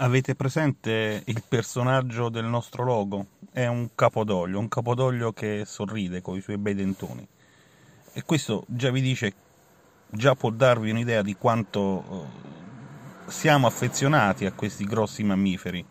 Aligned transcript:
Avete 0.00 0.36
presente 0.36 1.22
il 1.24 1.42
personaggio 1.48 2.28
del 2.28 2.44
nostro 2.44 2.84
logo? 2.84 3.26
È 3.50 3.66
un 3.66 3.88
capodoglio, 3.96 4.60
un 4.60 4.68
capodoglio 4.68 5.32
che 5.32 5.64
sorride 5.66 6.22
con 6.22 6.36
i 6.36 6.40
suoi 6.40 6.56
bei 6.56 6.76
dentoni. 6.76 7.26
E 8.12 8.22
questo 8.22 8.62
già 8.68 8.92
vi 8.92 9.00
dice, 9.00 9.32
già 10.08 10.36
può 10.36 10.50
darvi 10.50 10.92
un'idea 10.92 11.22
di 11.22 11.34
quanto 11.34 12.04
eh, 13.26 13.30
siamo 13.30 13.66
affezionati 13.66 14.46
a 14.46 14.52
questi 14.52 14.84
grossi 14.84 15.24
mammiferi, 15.24 15.84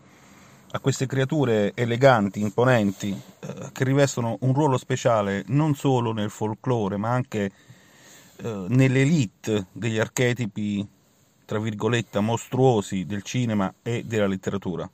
a 0.70 0.78
queste 0.80 1.04
creature 1.04 1.72
eleganti, 1.74 2.40
imponenti, 2.40 3.10
eh, 3.10 3.68
che 3.72 3.84
rivestono 3.84 4.38
un 4.40 4.54
ruolo 4.54 4.78
speciale 4.78 5.44
non 5.48 5.74
solo 5.74 6.12
nel 6.12 6.30
folklore, 6.30 6.96
ma 6.96 7.10
anche 7.10 7.52
eh, 8.36 8.64
nell'elite 8.68 9.66
degli 9.70 9.98
archetipi 9.98 10.96
tra 11.48 11.58
virgolette, 11.58 12.20
mostruosi 12.20 13.06
del 13.06 13.22
cinema 13.22 13.72
e 13.80 14.04
della 14.04 14.26
letteratura. 14.26 14.86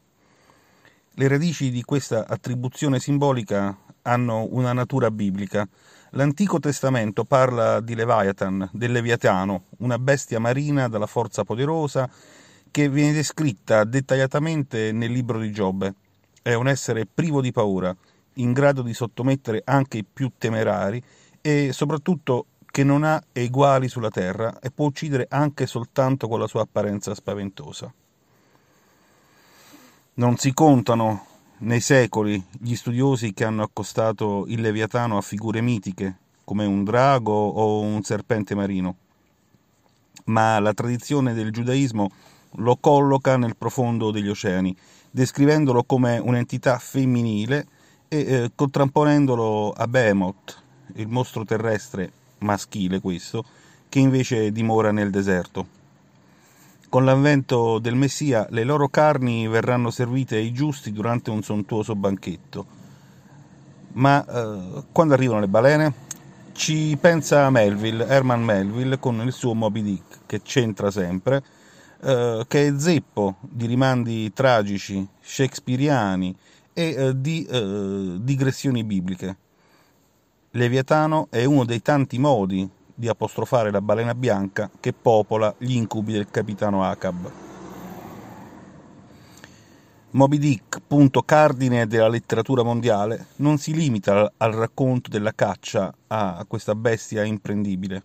Le 1.15 1.29
radici 1.29 1.69
di 1.73 1.83
questa 1.83 2.29
attribuzione 2.29 3.01
simbolica 3.01 3.77
hanno 4.03 4.47
una 4.49 4.73
natura 4.73 5.11
biblica. 5.11 5.67
L'Antico 6.11 6.61
Testamento 6.61 7.25
parla 7.25 7.81
di 7.81 7.97
Leviathan, 7.97 8.69
del 8.73 8.93
Leviatano, 8.93 9.65
una 9.79 9.99
bestia 9.99 10.39
marina 10.39 10.87
dalla 10.87 11.09
forza 11.09 11.43
poderosa 11.43 12.09
che 12.71 12.89
viene 12.89 13.13
descritta 13.13 13.83
dettagliatamente 13.83 14.93
nel 14.93 15.11
libro 15.11 15.41
di 15.41 15.51
Giobbe. 15.51 15.95
È 16.41 16.55
un 16.55 16.69
essere 16.69 17.05
privo 17.05 17.41
di 17.41 17.51
paura, 17.51 17.93
in 18.35 18.53
grado 18.53 18.83
di 18.83 18.95
sottomettere 18.95 19.63
anche 19.65 19.99
i 19.99 20.05
più 20.05 20.31
temerari 20.39 21.03
e 21.41 21.73
soprattutto 21.73 22.47
che 22.75 22.83
non 22.83 23.05
ha 23.05 23.23
eguali 23.31 23.87
sulla 23.87 24.11
terra 24.11 24.59
e 24.59 24.73
può 24.73 24.87
uccidere 24.87 25.29
anche 25.31 25.65
soltanto 25.65 26.27
con 26.27 26.41
la 26.41 26.49
sua 26.49 26.63
apparenza 26.63 27.15
spaventosa. 27.15 27.95
Non 30.15 30.37
si 30.39 30.53
contano 30.53 31.25
nei 31.59 31.79
secoli 31.79 32.45
gli 32.51 32.75
studiosi 32.75 33.33
che 33.33 33.45
hanno 33.45 33.63
accostato 33.63 34.43
il 34.49 34.61
Leviatano 34.61 35.17
a 35.17 35.21
figure 35.21 35.61
mitiche, 35.61 36.17
come 36.43 36.65
un 36.65 36.83
drago 36.83 37.33
o 37.33 37.79
un 37.79 38.03
serpente 38.03 38.57
marino, 38.57 38.97
ma 40.25 40.59
la 40.59 40.75
tradizione 40.75 41.33
del 41.33 41.53
giudaismo 41.53 42.11
lo 42.57 42.77
colloca 42.79 43.37
nel 43.37 43.57
profondo 43.57 44.11
degli 44.11 44.29
oceani, 44.29 44.77
descrivendolo 45.13 45.85
come 45.85 46.19
un'entità 46.19 46.79
femminile 46.79 47.67
e 48.09 48.19
eh, 48.19 48.51
contrapponendolo 48.53 49.71
a 49.71 49.87
Behemoth, 49.87 50.61
il 50.95 51.07
mostro 51.07 51.45
terrestre 51.45 52.23
maschile 52.45 53.01
questo, 53.01 53.45
che 53.89 53.99
invece 53.99 54.53
dimora 54.53 54.93
nel 54.93 55.11
deserto. 55.11 55.67
Con 56.89 57.05
l'avvento 57.05 57.81
del 57.81 57.97
Messia 57.97 58.47
le 58.51 58.63
loro 58.63 58.89
carni 58.89 59.49
verranno 59.49 59.91
servite 59.91 60.37
ai 60.37 60.53
giusti 60.53 60.93
durante 60.93 61.31
un 61.31 61.43
sontuoso 61.43 61.97
banchetto. 61.97 62.67
Ma 63.95 64.25
eh, 64.25 64.85
quando 64.93 65.15
arrivano 65.15 65.41
le 65.41 65.49
balene? 65.49 65.95
Ci 66.53 66.97
pensa 67.01 67.51
Melville, 67.51 68.07
Herman 68.07 68.45
Melville, 68.45 69.01
con 69.01 69.21
il 69.23 69.33
suo 69.33 69.55
Moby 69.55 69.83
Dick, 69.83 70.19
che 70.25 70.41
c'entra 70.43 70.93
sempre, 70.93 71.43
eh, 72.01 72.45
che 72.47 72.67
è 72.69 72.75
zeppo 72.79 73.37
di 73.41 73.67
rimandi 73.67 74.33
tragici, 74.33 75.05
shakespeariani 75.21 76.37
e 76.73 76.95
eh, 76.97 77.21
di 77.21 77.45
eh, 77.45 78.19
digressioni 78.21 78.85
bibliche. 78.85 79.37
Leviatano 80.57 81.27
è 81.31 81.45
uno 81.45 81.65
dei 81.65 81.83
tanti 81.83 82.17
modi 82.17 82.69
di 82.95 83.09
apostrofare 83.09 83.73
la 83.73 83.81
balena 83.81 84.15
bianca 84.15 84.71
che 84.79 84.93
popola 84.93 85.53
gli 85.59 85.75
incubi 85.75 86.13
del 86.13 86.31
capitano 86.31 86.85
Acab. 86.85 87.33
Moby 90.11 90.39
Dick, 90.39 90.81
punto 90.87 91.23
cardine 91.23 91.89
della 91.89 92.07
letteratura 92.07 92.63
mondiale, 92.63 93.27
non 93.37 93.59
si 93.59 93.75
limita 93.75 94.33
al 94.37 94.53
racconto 94.53 95.11
della 95.11 95.33
caccia 95.33 95.93
a 96.07 96.45
questa 96.47 96.77
bestia 96.77 97.25
imprendibile, 97.25 98.05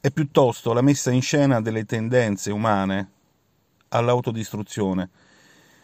è 0.00 0.10
piuttosto 0.10 0.72
la 0.72 0.80
messa 0.80 1.10
in 1.10 1.20
scena 1.20 1.60
delle 1.60 1.84
tendenze 1.84 2.50
umane 2.50 3.10
all'autodistruzione, 3.88 5.10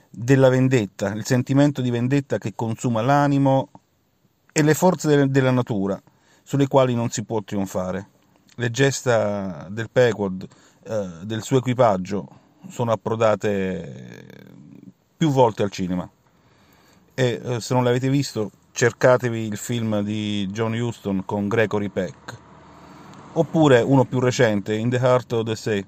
della 0.08 0.48
vendetta, 0.48 1.12
il 1.12 1.26
sentimento 1.26 1.82
di 1.82 1.90
vendetta 1.90 2.38
che 2.38 2.54
consuma 2.54 3.02
l'animo 3.02 3.68
e 4.56 4.62
le 4.62 4.72
forze 4.72 5.28
della 5.28 5.50
natura, 5.50 6.02
sulle 6.42 6.66
quali 6.66 6.94
non 6.94 7.10
si 7.10 7.24
può 7.24 7.42
trionfare. 7.42 8.08
Le 8.54 8.70
gesta 8.70 9.66
del 9.68 9.90
Pequod, 9.90 10.48
eh, 10.82 11.08
del 11.24 11.42
suo 11.42 11.58
equipaggio, 11.58 12.26
sono 12.70 12.90
approdate 12.90 14.24
più 15.14 15.28
volte 15.28 15.62
al 15.62 15.70
cinema. 15.70 16.08
E 17.12 17.40
eh, 17.44 17.60
se 17.60 17.74
non 17.74 17.84
l'avete 17.84 18.08
visto, 18.08 18.50
cercatevi 18.72 19.40
il 19.40 19.58
film 19.58 20.00
di 20.00 20.46
John 20.46 20.72
Huston 20.72 21.26
con 21.26 21.48
Gregory 21.48 21.90
Peck. 21.90 22.38
Oppure 23.34 23.82
uno 23.82 24.06
più 24.06 24.20
recente, 24.20 24.74
In 24.74 24.88
the 24.88 24.96
Heart 24.96 25.32
of 25.34 25.44
the 25.44 25.54
Sea, 25.54 25.84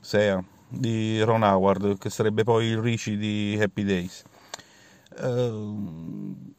Sea 0.00 0.40
di 0.68 1.20
Ron 1.20 1.42
Howard, 1.42 1.98
che 1.98 2.10
sarebbe 2.10 2.44
poi 2.44 2.66
il 2.66 2.78
Ricci 2.78 3.16
di 3.16 3.58
Happy 3.60 3.82
Days. 3.82 4.22
Uh, 5.18 6.54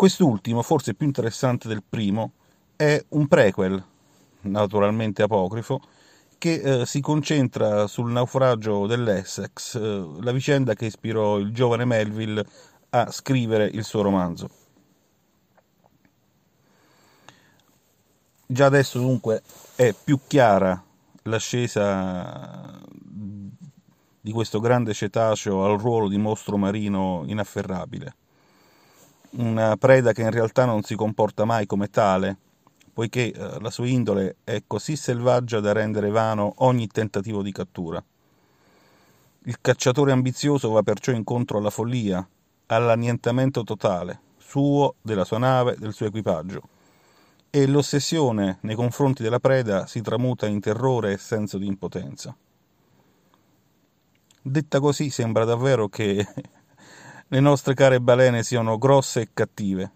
Quest'ultimo, 0.00 0.62
forse 0.62 0.94
più 0.94 1.04
interessante 1.04 1.68
del 1.68 1.82
primo, 1.86 2.32
è 2.74 3.04
un 3.08 3.28
prequel, 3.28 3.84
naturalmente 4.40 5.22
apocrifo, 5.22 5.78
che 6.38 6.54
eh, 6.54 6.86
si 6.86 7.02
concentra 7.02 7.86
sul 7.86 8.10
naufragio 8.10 8.86
dell'Essex, 8.86 9.74
eh, 9.74 10.22
la 10.22 10.32
vicenda 10.32 10.72
che 10.72 10.86
ispirò 10.86 11.36
il 11.36 11.52
giovane 11.52 11.84
Melville 11.84 12.46
a 12.88 13.10
scrivere 13.10 13.66
il 13.66 13.84
suo 13.84 14.00
romanzo. 14.00 14.48
Già 18.46 18.64
adesso 18.64 18.98
dunque 18.98 19.42
è 19.76 19.92
più 19.92 20.18
chiara 20.26 20.82
l'ascesa 21.24 22.80
di 24.18 24.32
questo 24.32 24.60
grande 24.60 24.94
cetaceo 24.94 25.62
al 25.62 25.78
ruolo 25.78 26.08
di 26.08 26.16
mostro 26.16 26.56
marino 26.56 27.22
inafferrabile 27.26 28.14
una 29.32 29.76
preda 29.76 30.12
che 30.12 30.22
in 30.22 30.30
realtà 30.30 30.64
non 30.64 30.82
si 30.82 30.94
comporta 30.94 31.44
mai 31.44 31.66
come 31.66 31.88
tale, 31.88 32.36
poiché 32.92 33.32
eh, 33.32 33.60
la 33.60 33.70
sua 33.70 33.86
indole 33.86 34.36
è 34.44 34.62
così 34.66 34.96
selvaggia 34.96 35.60
da 35.60 35.72
rendere 35.72 36.10
vano 36.10 36.54
ogni 36.58 36.86
tentativo 36.88 37.42
di 37.42 37.52
cattura. 37.52 38.02
Il 39.44 39.58
cacciatore 39.60 40.12
ambizioso 40.12 40.70
va 40.70 40.82
perciò 40.82 41.12
incontro 41.12 41.58
alla 41.58 41.70
follia, 41.70 42.26
all'annientamento 42.66 43.62
totale, 43.62 44.20
suo, 44.36 44.96
della 45.00 45.24
sua 45.24 45.38
nave, 45.38 45.76
del 45.78 45.92
suo 45.92 46.06
equipaggio, 46.06 46.62
e 47.48 47.66
l'ossessione 47.66 48.58
nei 48.62 48.74
confronti 48.74 49.22
della 49.22 49.40
preda 49.40 49.86
si 49.86 50.00
tramuta 50.02 50.46
in 50.46 50.60
terrore 50.60 51.12
e 51.12 51.18
senso 51.18 51.58
di 51.58 51.66
impotenza. 51.66 52.36
Detta 54.42 54.80
così 54.80 55.10
sembra 55.10 55.44
davvero 55.44 55.88
che 55.88 56.26
le 57.32 57.38
nostre 57.38 57.74
care 57.74 58.00
balene 58.00 58.42
siano 58.42 58.76
grosse 58.76 59.20
e 59.20 59.28
cattive. 59.32 59.92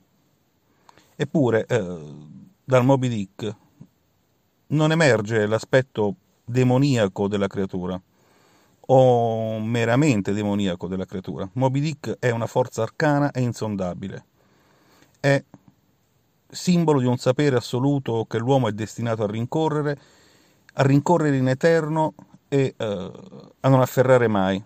Eppure, 1.16 1.66
eh, 1.66 2.00
dal 2.62 2.84
Moby 2.84 3.08
Dick 3.08 3.56
non 4.68 4.92
emerge 4.92 5.46
l'aspetto 5.46 6.14
demoniaco 6.44 7.26
della 7.26 7.48
creatura, 7.48 8.00
o 8.86 9.58
meramente 9.58 10.32
demoniaco 10.32 10.86
della 10.86 11.06
creatura. 11.06 11.48
Moby 11.54 11.80
Dick 11.80 12.16
è 12.20 12.30
una 12.30 12.46
forza 12.46 12.82
arcana 12.82 13.32
e 13.32 13.40
insondabile. 13.40 14.24
È 15.18 15.42
simbolo 16.48 17.00
di 17.00 17.06
un 17.06 17.16
sapere 17.16 17.56
assoluto 17.56 18.26
che 18.28 18.38
l'uomo 18.38 18.68
è 18.68 18.72
destinato 18.72 19.24
a 19.24 19.26
rincorrere, 19.26 19.98
a 20.74 20.82
rincorrere 20.84 21.36
in 21.36 21.48
eterno 21.48 22.14
e 22.46 22.75
eh, 22.76 23.12
a 23.58 23.69
non 23.69 23.80
afferrare 23.80 24.28
mai 24.28 24.62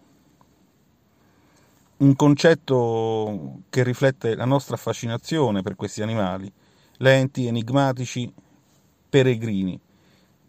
un 1.99 2.15
concetto 2.15 3.63
che 3.71 3.83
riflette 3.83 4.37
la 4.37 4.45
nostra 4.45 4.77
fascinazione 4.77 5.63
per 5.63 5.75
questi 5.75 6.01
animali, 6.03 6.53
lenti, 6.99 7.47
enigmatici, 7.47 8.33
peregrini, 9.09 9.79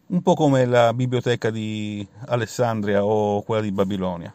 un 0.07 0.21
po' 0.21 0.35
come 0.35 0.65
la 0.65 0.93
biblioteca 0.93 1.49
di 1.49 2.07
Alessandria 2.27 3.03
o 3.03 3.41
quella 3.41 3.61
di 3.61 3.71
Babilonia. 3.71 4.33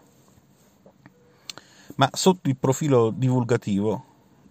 Ma 1.97 2.09
sotto 2.13 2.49
il 2.49 2.57
profilo 2.57 3.11
divulgativo, 3.11 4.05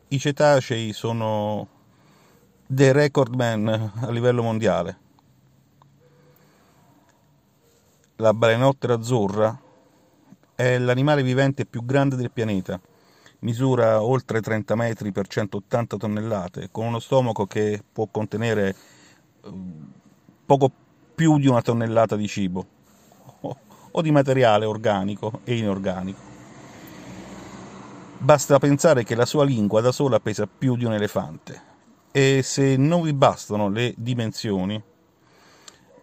i 0.10 0.20
cetacei 0.20 0.94
sono 0.94 1.68
dei 2.66 2.94
recordman 2.94 3.92
a 3.96 4.10
livello 4.10 4.42
mondiale. 4.42 5.00
La 8.18 8.34
balenottera 8.34 8.94
azzurra 8.94 9.60
è 10.56 10.78
l'animale 10.78 11.24
vivente 11.24 11.66
più 11.66 11.86
grande 11.86 12.16
del 12.16 12.32
pianeta. 12.32 12.80
Misura 13.40 14.02
oltre 14.02 14.42
30 14.42 14.76
metri 14.76 15.12
per 15.12 15.28
180 15.28 15.98
tonnellate, 15.98 16.70
con 16.72 16.86
uno 16.86 17.00
stomaco 17.00 17.46
che 17.46 17.84
può 17.92 18.08
contenere 18.10 18.76
eh, 19.44 19.52
poco 20.46 20.72
più 21.14 21.38
di 21.38 21.48
una 21.48 21.62
tonnellata 21.62 22.16
di 22.16 22.28
cibo 22.28 22.66
o 23.96 24.02
di 24.02 24.12
materiale 24.12 24.66
organico 24.66 25.42
e 25.44 25.58
inorganico. 25.58 26.32
Basta 28.18 28.58
pensare 28.60 29.04
che 29.04 29.16
la 29.16 29.26
sua 29.26 29.44
lingua 29.44 29.82
da 29.82 29.92
sola 29.92 30.20
pesa 30.20 30.48
più 30.48 30.76
di 30.78 30.86
un 30.86 30.94
elefante 30.94 31.72
e 32.12 32.42
se 32.44 32.78
non 32.78 33.02
vi 33.02 33.12
bastano 33.12 33.70
le 33.70 33.94
dimensioni, 33.98 34.82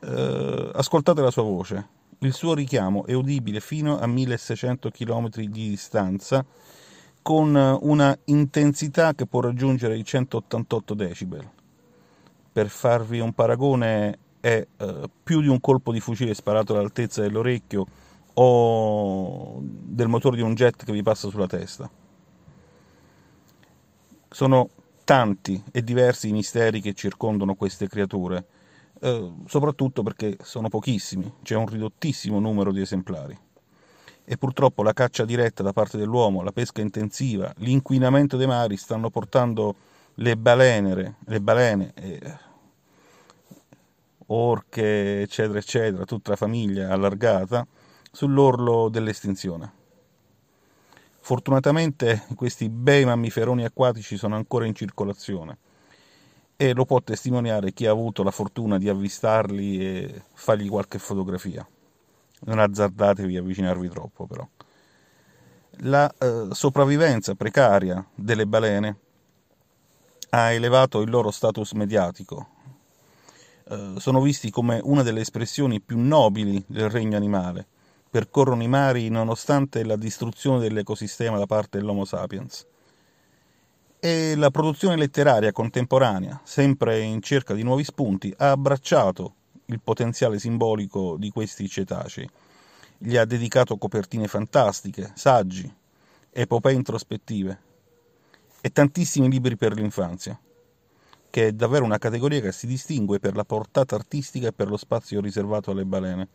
eh, 0.00 0.70
ascoltate 0.74 1.20
la 1.22 1.30
sua 1.30 1.42
voce. 1.42 1.88
Il 2.22 2.34
suo 2.34 2.54
richiamo 2.54 3.06
è 3.06 3.14
udibile 3.14 3.60
fino 3.60 3.98
a 3.98 4.06
1600 4.06 4.90
km 4.90 5.28
di 5.30 5.48
distanza 5.48 6.44
con 7.22 7.54
una 7.54 8.18
intensità 8.24 9.14
che 9.14 9.26
può 9.26 9.40
raggiungere 9.40 9.96
i 9.96 10.04
188 10.04 10.94
decibel. 10.94 11.50
Per 12.52 12.68
farvi 12.68 13.20
un 13.20 13.32
paragone, 13.32 14.18
è 14.40 14.66
eh, 14.76 15.10
più 15.22 15.40
di 15.40 15.48
un 15.48 15.60
colpo 15.60 15.92
di 15.92 16.00
fucile 16.00 16.34
sparato 16.34 16.74
all'altezza 16.74 17.20
dell'orecchio 17.20 17.86
o 18.34 19.58
del 19.60 20.08
motore 20.08 20.36
di 20.36 20.42
un 20.42 20.54
jet 20.54 20.84
che 20.84 20.92
vi 20.92 21.02
passa 21.02 21.28
sulla 21.28 21.46
testa. 21.46 21.90
Sono 24.28 24.68
tanti 25.04 25.62
e 25.72 25.82
diversi 25.82 26.28
i 26.28 26.32
misteri 26.32 26.80
che 26.80 26.94
circondano 26.94 27.54
queste 27.54 27.88
creature, 27.88 28.44
eh, 29.00 29.32
soprattutto 29.46 30.02
perché 30.02 30.36
sono 30.42 30.68
pochissimi, 30.68 31.32
c'è 31.42 31.56
un 31.56 31.66
ridottissimo 31.66 32.38
numero 32.38 32.72
di 32.72 32.80
esemplari. 32.80 33.36
E 34.24 34.36
purtroppo 34.36 34.82
la 34.82 34.92
caccia 34.92 35.24
diretta 35.24 35.62
da 35.62 35.72
parte 35.72 35.96
dell'uomo, 35.96 36.42
la 36.42 36.52
pesca 36.52 36.80
intensiva, 36.80 37.52
l'inquinamento 37.58 38.36
dei 38.36 38.46
mari 38.46 38.76
stanno 38.76 39.10
portando 39.10 39.74
le 40.14 40.36
balenere, 40.36 41.16
le 41.26 41.40
balene, 41.40 41.92
eh, 41.94 42.38
orche, 44.26 45.22
eccetera, 45.22 45.58
eccetera, 45.58 46.04
tutta 46.04 46.30
la 46.30 46.36
famiglia 46.36 46.90
allargata, 46.90 47.66
sull'orlo 48.12 48.88
dell'estinzione. 48.88 49.78
Fortunatamente 51.18 52.24
questi 52.34 52.68
bei 52.68 53.04
mammiferoni 53.04 53.64
acquatici 53.64 54.16
sono 54.16 54.36
ancora 54.36 54.66
in 54.66 54.74
circolazione 54.74 55.58
e 56.62 56.74
lo 56.74 56.84
può 56.84 57.00
testimoniare 57.00 57.72
chi 57.72 57.86
ha 57.86 57.90
avuto 57.90 58.22
la 58.22 58.30
fortuna 58.30 58.76
di 58.76 58.86
avvistarli 58.90 59.82
e 59.82 60.22
fargli 60.34 60.68
qualche 60.68 60.98
fotografia. 60.98 61.66
Non 62.40 62.58
azzardatevi 62.58 63.34
a 63.38 63.40
avvicinarvi 63.40 63.88
troppo 63.88 64.26
però. 64.26 64.46
La 65.84 66.12
eh, 66.18 66.48
sopravvivenza 66.50 67.34
precaria 67.34 68.06
delle 68.14 68.46
balene 68.46 68.96
ha 70.28 70.50
elevato 70.50 71.00
il 71.00 71.08
loro 71.08 71.30
status 71.30 71.72
mediatico. 71.72 72.48
Eh, 73.64 73.94
sono 73.96 74.20
visti 74.20 74.50
come 74.50 74.80
una 74.84 75.02
delle 75.02 75.22
espressioni 75.22 75.80
più 75.80 75.98
nobili 75.98 76.62
del 76.66 76.90
regno 76.90 77.16
animale 77.16 77.66
percorrono 78.10 78.62
i 78.62 78.68
mari 78.68 79.08
nonostante 79.08 79.82
la 79.82 79.96
distruzione 79.96 80.58
dell'ecosistema 80.58 81.38
da 81.38 81.46
parte 81.46 81.78
dell'Homo 81.78 82.04
sapiens. 82.04 82.66
E 84.02 84.34
la 84.34 84.50
produzione 84.50 84.96
letteraria 84.96 85.52
contemporanea, 85.52 86.40
sempre 86.42 87.00
in 87.00 87.20
cerca 87.20 87.52
di 87.52 87.62
nuovi 87.62 87.84
spunti, 87.84 88.32
ha 88.38 88.50
abbracciato 88.50 89.34
il 89.66 89.78
potenziale 89.82 90.38
simbolico 90.38 91.16
di 91.18 91.28
questi 91.28 91.68
cetacei. 91.68 92.26
Gli 92.96 93.18
ha 93.18 93.26
dedicato 93.26 93.76
copertine 93.76 94.26
fantastiche, 94.26 95.12
saggi, 95.14 95.70
epopee 96.30 96.72
introspettive 96.72 97.60
e 98.62 98.70
tantissimi 98.70 99.28
libri 99.28 99.56
per 99.56 99.74
l'infanzia, 99.74 100.40
che 101.28 101.48
è 101.48 101.52
davvero 101.52 101.84
una 101.84 101.98
categoria 101.98 102.40
che 102.40 102.52
si 102.52 102.66
distingue 102.66 103.18
per 103.18 103.36
la 103.36 103.44
portata 103.44 103.96
artistica 103.96 104.48
e 104.48 104.52
per 104.54 104.68
lo 104.68 104.78
spazio 104.78 105.20
riservato 105.20 105.72
alle 105.72 105.84
balene 105.84 106.28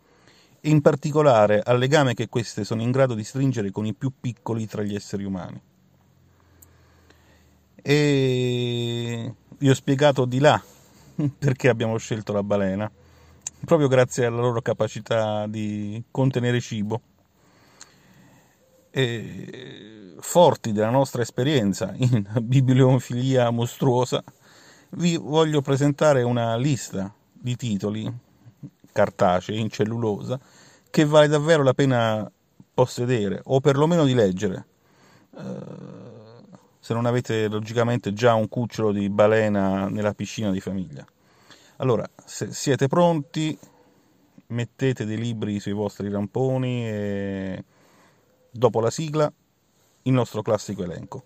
in 0.65 0.81
particolare 0.81 1.61
al 1.61 1.77
legame 1.77 2.13
che 2.13 2.27
queste 2.27 2.63
sono 2.63 2.81
in 2.81 2.91
grado 2.91 3.13
di 3.13 3.23
stringere 3.23 3.71
con 3.71 3.85
i 3.85 3.93
più 3.93 4.11
piccoli 4.19 4.67
tra 4.67 4.81
gli 4.81 4.95
esseri 4.95 5.23
umani. 5.23 5.61
E 7.87 9.31
vi 9.59 9.69
ho 9.69 9.73
spiegato 9.75 10.25
di 10.25 10.39
là 10.39 10.59
perché 11.37 11.69
abbiamo 11.69 11.97
scelto 11.97 12.33
la 12.33 12.41
balena, 12.41 12.89
proprio 13.63 13.87
grazie 13.87 14.25
alla 14.25 14.41
loro 14.41 14.59
capacità 14.63 15.45
di 15.45 16.03
contenere 16.09 16.59
cibo. 16.61 16.99
E 18.89 20.15
forti 20.19 20.71
della 20.71 20.89
nostra 20.89 21.21
esperienza 21.21 21.93
in 21.97 22.27
bibliofilia 22.41 23.51
mostruosa, 23.51 24.23
vi 24.93 25.15
voglio 25.17 25.61
presentare 25.61 26.23
una 26.23 26.55
lista 26.55 27.13
di 27.31 27.55
titoli 27.55 28.11
cartacei, 28.91 29.59
in 29.59 29.69
cellulosa, 29.69 30.39
che 30.89 31.05
vale 31.05 31.27
davvero 31.27 31.61
la 31.61 31.75
pena 31.75 32.31
possedere, 32.73 33.41
o 33.43 33.59
perlomeno 33.59 34.05
di 34.05 34.15
leggere. 34.15 34.65
Uh, 35.29 36.04
se 36.85 36.93
non 36.93 37.07
avete 37.07 37.47
logicamente 37.47 38.13
già 38.13 38.35
un 38.35 38.47
cucciolo 38.47 38.91
di 38.91 39.09
balena 39.09 39.89
nella 39.89 40.13
piscina 40.13 40.51
di 40.51 40.59
famiglia. 40.59 41.03
Allora, 41.77 42.07
se 42.23 42.53
siete 42.53 42.85
pronti, 42.85 43.57
mettete 44.49 45.03
dei 45.03 45.17
libri 45.17 45.59
sui 45.59 45.71
vostri 45.71 46.11
ramponi 46.11 46.87
e 46.87 47.63
dopo 48.51 48.81
la 48.81 48.91
sigla 48.91 49.33
il 50.03 50.13
nostro 50.13 50.43
classico 50.43 50.83
elenco. 50.83 51.23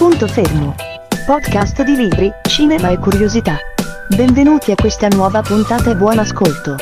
Punto 0.00 0.26
fermo. 0.28 0.74
Podcast 1.26 1.82
di 1.82 1.94
libri, 1.94 2.32
cinema 2.48 2.88
e 2.88 2.96
curiosità. 2.96 3.58
Benvenuti 4.08 4.70
a 4.70 4.74
questa 4.74 5.08
nuova 5.08 5.42
puntata 5.42 5.90
e 5.90 5.94
buon 5.94 6.18
ascolto. 6.18 6.76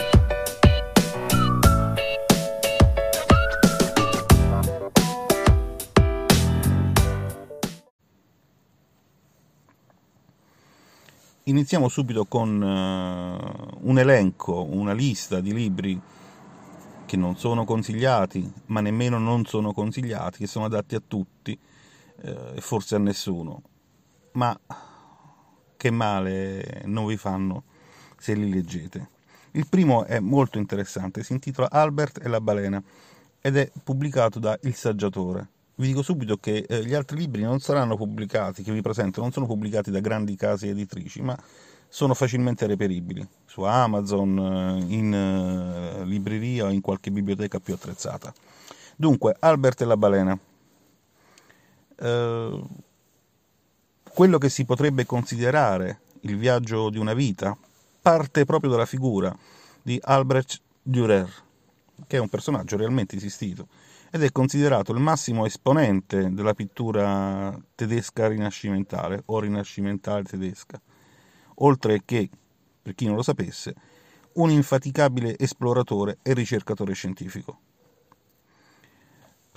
Iniziamo 11.43 11.88
subito 11.88 12.25
con 12.26 12.62
uh, 12.62 13.88
un 13.88 13.99
elenco, 13.99 14.62
una 14.62 14.93
lista 14.93 15.41
di 15.41 15.53
libri 15.53 16.00
che 17.05 17.17
non 17.17 17.37
sono 17.37 17.65
consigliati, 17.65 18.48
ma 18.67 18.81
nemmeno 18.81 19.19
non 19.19 19.44
sono 19.44 19.72
consigliati, 19.72 20.39
che 20.39 20.46
sono 20.46 20.67
adatti 20.67 20.94
a 20.94 21.03
tutti 21.05 21.58
eh, 22.22 22.53
e 22.56 22.60
forse 22.60 22.94
a 22.94 22.98
nessuno, 22.98 23.63
ma 24.32 24.58
che 25.77 25.91
male 25.91 26.82
non 26.87 27.06
vi 27.06 27.17
fanno 27.17 27.65
se 28.19 28.34
li 28.34 28.51
leggete. 28.51 29.10
Il 29.53 29.67
primo 29.69 30.05
è 30.05 30.20
molto 30.20 30.58
interessante, 30.58 31.22
si 31.22 31.32
intitola 31.32 31.70
Albert 31.70 32.25
e 32.25 32.29
la 32.29 32.41
balena 32.41 32.82
ed 33.41 33.56
è 33.56 33.70
pubblicato 33.82 34.39
da 34.39 34.58
Il 34.63 34.75
Saggiatore. 34.75 35.48
Vi 35.77 35.87
dico 35.87 36.03
subito 36.03 36.37
che 36.37 36.67
eh, 36.69 36.84
gli 36.84 36.93
altri 36.93 37.17
libri 37.17 37.43
non 37.43 37.60
saranno 37.60 37.96
pubblicati, 37.96 38.65
che 38.65 38.72
vi 38.72 38.82
presento, 38.82 39.20
non 39.20 39.31
sono 39.31 39.46
pubblicati 39.46 39.93
da 39.93 40.01
grandi 40.01 40.34
case 40.34 40.69
editrici, 40.69 41.22
ma 41.22 41.39
sono 41.89 42.15
facilmente 42.15 42.67
reperibili 42.67 43.27
su 43.46 43.63
Amazon, 43.63 44.39
eh, 44.39 44.94
in 44.94 45.15
eh, 45.15 46.05
libreria 46.05 46.67
o 46.67 46.70
in 46.70 46.81
qualche 46.81 47.10
biblioteca 47.10 47.60
più 47.60 47.75
attrezzata. 47.75 48.32
Dunque, 48.96 49.37
Albert 49.39 49.81
e 49.82 49.84
la 49.84 49.96
balena 49.96 50.39
eh, 51.98 52.62
quello 54.12 54.38
che 54.38 54.48
si 54.48 54.64
potrebbe 54.64 55.06
considerare 55.06 56.00
il 56.22 56.36
viaggio 56.36 56.90
di 56.90 56.98
una 56.98 57.14
vita 57.14 57.56
parte 58.00 58.44
proprio 58.44 58.70
dalla 58.70 58.86
figura 58.86 59.36
di 59.82 59.98
Albrecht 60.02 60.60
Dürer, 60.82 61.28
che 62.06 62.17
è 62.17 62.20
un 62.20 62.28
personaggio 62.28 62.76
realmente 62.76 63.17
esistito 63.17 63.69
ed 64.10 64.22
è 64.22 64.32
considerato 64.32 64.93
il 64.93 65.00
massimo 65.00 65.44
esponente 65.44 66.32
della 66.32 66.55
pittura 66.55 67.56
tedesca 67.74 68.28
rinascimentale 68.28 69.22
o 69.26 69.38
rinascimentale 69.38 70.22
tedesca, 70.22 70.81
oltre 71.56 72.02
che, 72.05 72.31
per 72.81 72.94
chi 72.94 73.06
non 73.06 73.17
lo 73.17 73.22
sapesse, 73.22 73.74
un 74.34 74.50
infaticabile 74.50 75.36
esploratore 75.38 76.19
e 76.22 76.32
ricercatore 76.32 76.94
scientifico. 76.94 77.60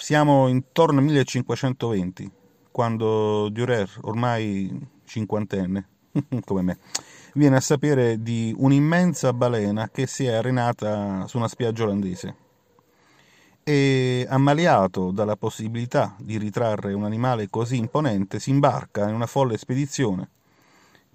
Siamo 0.01 0.47
intorno 0.47 0.97
al 0.97 1.05
1520, 1.05 2.31
quando 2.71 3.49
Dürer, 3.49 3.87
ormai 4.01 4.75
cinquantenne, 5.05 5.87
come 6.43 6.61
me, 6.63 6.79
viene 7.35 7.57
a 7.57 7.61
sapere 7.61 8.19
di 8.19 8.51
un'immensa 8.57 9.31
balena 9.31 9.89
che 9.89 10.07
si 10.07 10.25
è 10.25 10.33
arenata 10.33 11.27
su 11.27 11.37
una 11.37 11.47
spiaggia 11.47 11.83
olandese. 11.83 12.35
E 13.61 14.25
ammaliato 14.27 15.11
dalla 15.11 15.35
possibilità 15.35 16.15
di 16.19 16.39
ritrarre 16.39 16.93
un 16.93 17.03
animale 17.03 17.47
così 17.47 17.77
imponente, 17.77 18.39
si 18.39 18.49
imbarca 18.49 19.07
in 19.07 19.13
una 19.13 19.27
folle 19.27 19.55
spedizione 19.55 20.27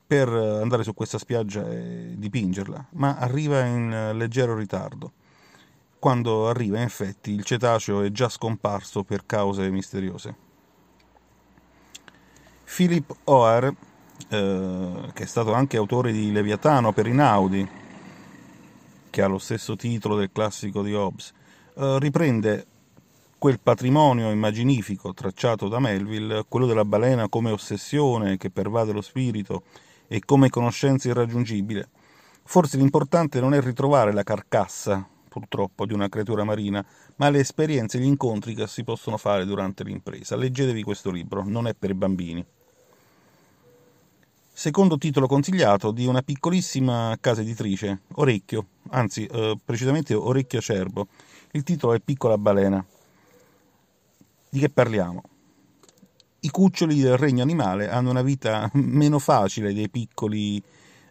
per 0.07 0.29
andare 0.29 0.85
su 0.85 0.95
questa 0.95 1.19
spiaggia 1.19 1.69
e 1.69 2.15
dipingerla, 2.17 2.91
ma 2.93 3.17
arriva 3.17 3.65
in 3.65 4.13
leggero 4.15 4.55
ritardo 4.55 5.11
quando 6.07 6.49
arriva, 6.49 6.77
in 6.77 6.85
effetti, 6.85 7.33
il 7.33 7.43
cetaceo 7.43 8.03
è 8.03 8.13
già 8.13 8.29
scomparso 8.29 9.03
per 9.03 9.27
cause 9.27 9.69
misteriose. 9.71 10.37
Philip 12.63 13.13
Oar, 13.25 13.75
eh, 14.29 15.11
che 15.13 15.23
è 15.25 15.27
stato 15.27 15.53
anche 15.53 15.77
autore 15.77 16.13
di 16.13 16.31
Leviatano 16.31 16.93
per 16.93 17.09
Inaudi, 17.09 17.69
che 19.11 19.21
ha 19.21 19.27
lo 19.27 19.39
stesso 19.39 19.75
titolo 19.75 20.15
del 20.15 20.31
classico 20.31 20.85
di 20.85 20.95
Hobbes, 20.95 21.33
eh, 21.75 21.99
riprende 21.99 22.67
quel 23.37 23.59
patrimonio 23.59 24.31
immaginifico 24.31 25.13
tracciato 25.13 25.67
da 25.67 25.81
Melville, 25.81 26.45
quello 26.49 26.67
della 26.67 26.85
balena 26.85 27.29
come 27.29 27.51
ossessione 27.51 28.37
che 28.37 28.51
pervade 28.51 28.93
lo 28.93 29.01
spirito 29.01 29.65
e 30.07 30.21
come 30.25 30.51
conoscenza 30.51 31.09
irraggiungibile. 31.09 31.89
Forse 32.45 32.77
l'importante 32.77 33.41
non 33.41 33.55
è 33.55 33.61
ritrovare 33.61 34.13
la 34.13 34.23
carcassa, 34.23 35.15
purtroppo, 35.37 35.85
di 35.85 35.93
una 35.93 36.09
creatura 36.09 36.45
marina, 36.45 36.83
ma 37.17 37.29
le 37.29 37.41
esperienze 37.41 37.99
e 37.99 38.01
gli 38.01 38.07
incontri 38.07 38.55
che 38.55 38.67
si 38.67 38.83
possono 38.85 39.19
fare 39.19 39.45
durante 39.45 39.85
l'impresa. 39.85 40.35
Leggetevi 40.35 40.83
questo 40.83 41.11
libro, 41.11 41.45
non 41.47 41.67
è 41.67 41.75
per 41.75 41.95
bambini. 41.95 42.43
Secondo 44.51 44.97
titolo 44.97 45.27
consigliato 45.27 45.91
di 45.91 46.07
una 46.07 46.23
piccolissima 46.23 47.15
casa 47.21 47.43
editrice, 47.43 48.01
Orecchio, 48.15 48.67
anzi 48.89 49.27
eh, 49.27 49.59
precisamente 49.63 50.15
Orecchio 50.15 50.61
Acerbo. 50.61 51.09
Il 51.51 51.63
titolo 51.63 51.93
è 51.93 52.01
Piccola 52.01 52.39
balena. 52.39 52.83
Di 54.49 54.59
che 54.59 54.71
parliamo? 54.71 55.21
I 56.41 56.49
cuccioli 56.49 56.99
del 56.99 57.19
regno 57.19 57.43
animale 57.43 57.91
hanno 57.91 58.09
una 58.09 58.23
vita 58.23 58.71
meno 58.75 59.19
facile 59.19 59.75
dei 59.75 59.91
piccoli 59.91 60.63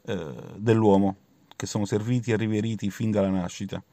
eh, 0.05 0.33
dell'uomo, 0.55 1.15
che 1.55 1.67
sono 1.67 1.85
serviti 1.85 2.31
e 2.31 2.37
riveriti 2.37 2.89
fin 2.89 3.11
dalla 3.11 3.29
nascita. 3.29 3.83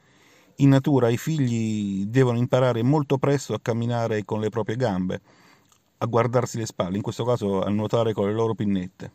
In 0.57 0.69
natura 0.69 1.09
i 1.09 1.17
figli 1.17 2.07
devono 2.07 2.39
imparare 2.39 2.83
molto 2.83 3.19
presto 3.19 3.55
a 3.55 3.61
camminare 3.61 4.25
con 4.25 4.41
le 4.41 4.49
proprie 4.49 4.77
gambe, 4.77 5.21
a 5.99 6.07
guardarsi 6.07 6.59
le 6.59 6.67
spalle, 6.67 6.97
in 6.97 7.03
questo 7.03 7.25
caso 7.25 7.63
a 7.63 7.71
nuotare 7.71 8.13
con 8.13 8.27
le 8.27 8.33
loro 8.33 8.55
pinnette. 8.55 9.13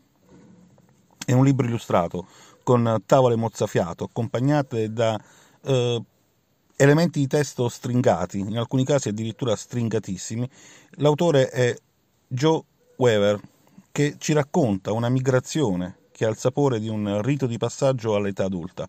È 1.24 1.32
un 1.32 1.44
libro 1.44 1.66
illustrato 1.66 2.26
con 2.62 3.02
tavole 3.06 3.36
mozzafiato, 3.36 4.04
accompagnate 4.04 4.92
da 4.92 5.18
eh, 5.62 6.02
elementi 6.76 7.20
di 7.20 7.26
testo 7.26 7.68
stringati, 7.68 8.38
in 8.38 8.56
alcuni 8.56 8.84
casi 8.84 9.08
addirittura 9.08 9.56
stringatissimi. 9.56 10.48
L'autore 10.96 11.48
è 11.50 11.74
Joe 12.26 12.62
Weaver, 12.96 13.40
che 13.90 14.16
ci 14.18 14.32
racconta 14.32 14.92
una 14.92 15.08
migrazione 15.08 15.98
che 16.12 16.24
ha 16.24 16.28
il 16.28 16.36
sapore 16.36 16.78
di 16.78 16.88
un 16.88 17.20
rito 17.22 17.46
di 17.46 17.58
passaggio 17.58 18.14
all'età 18.14 18.44
adulta. 18.44 18.88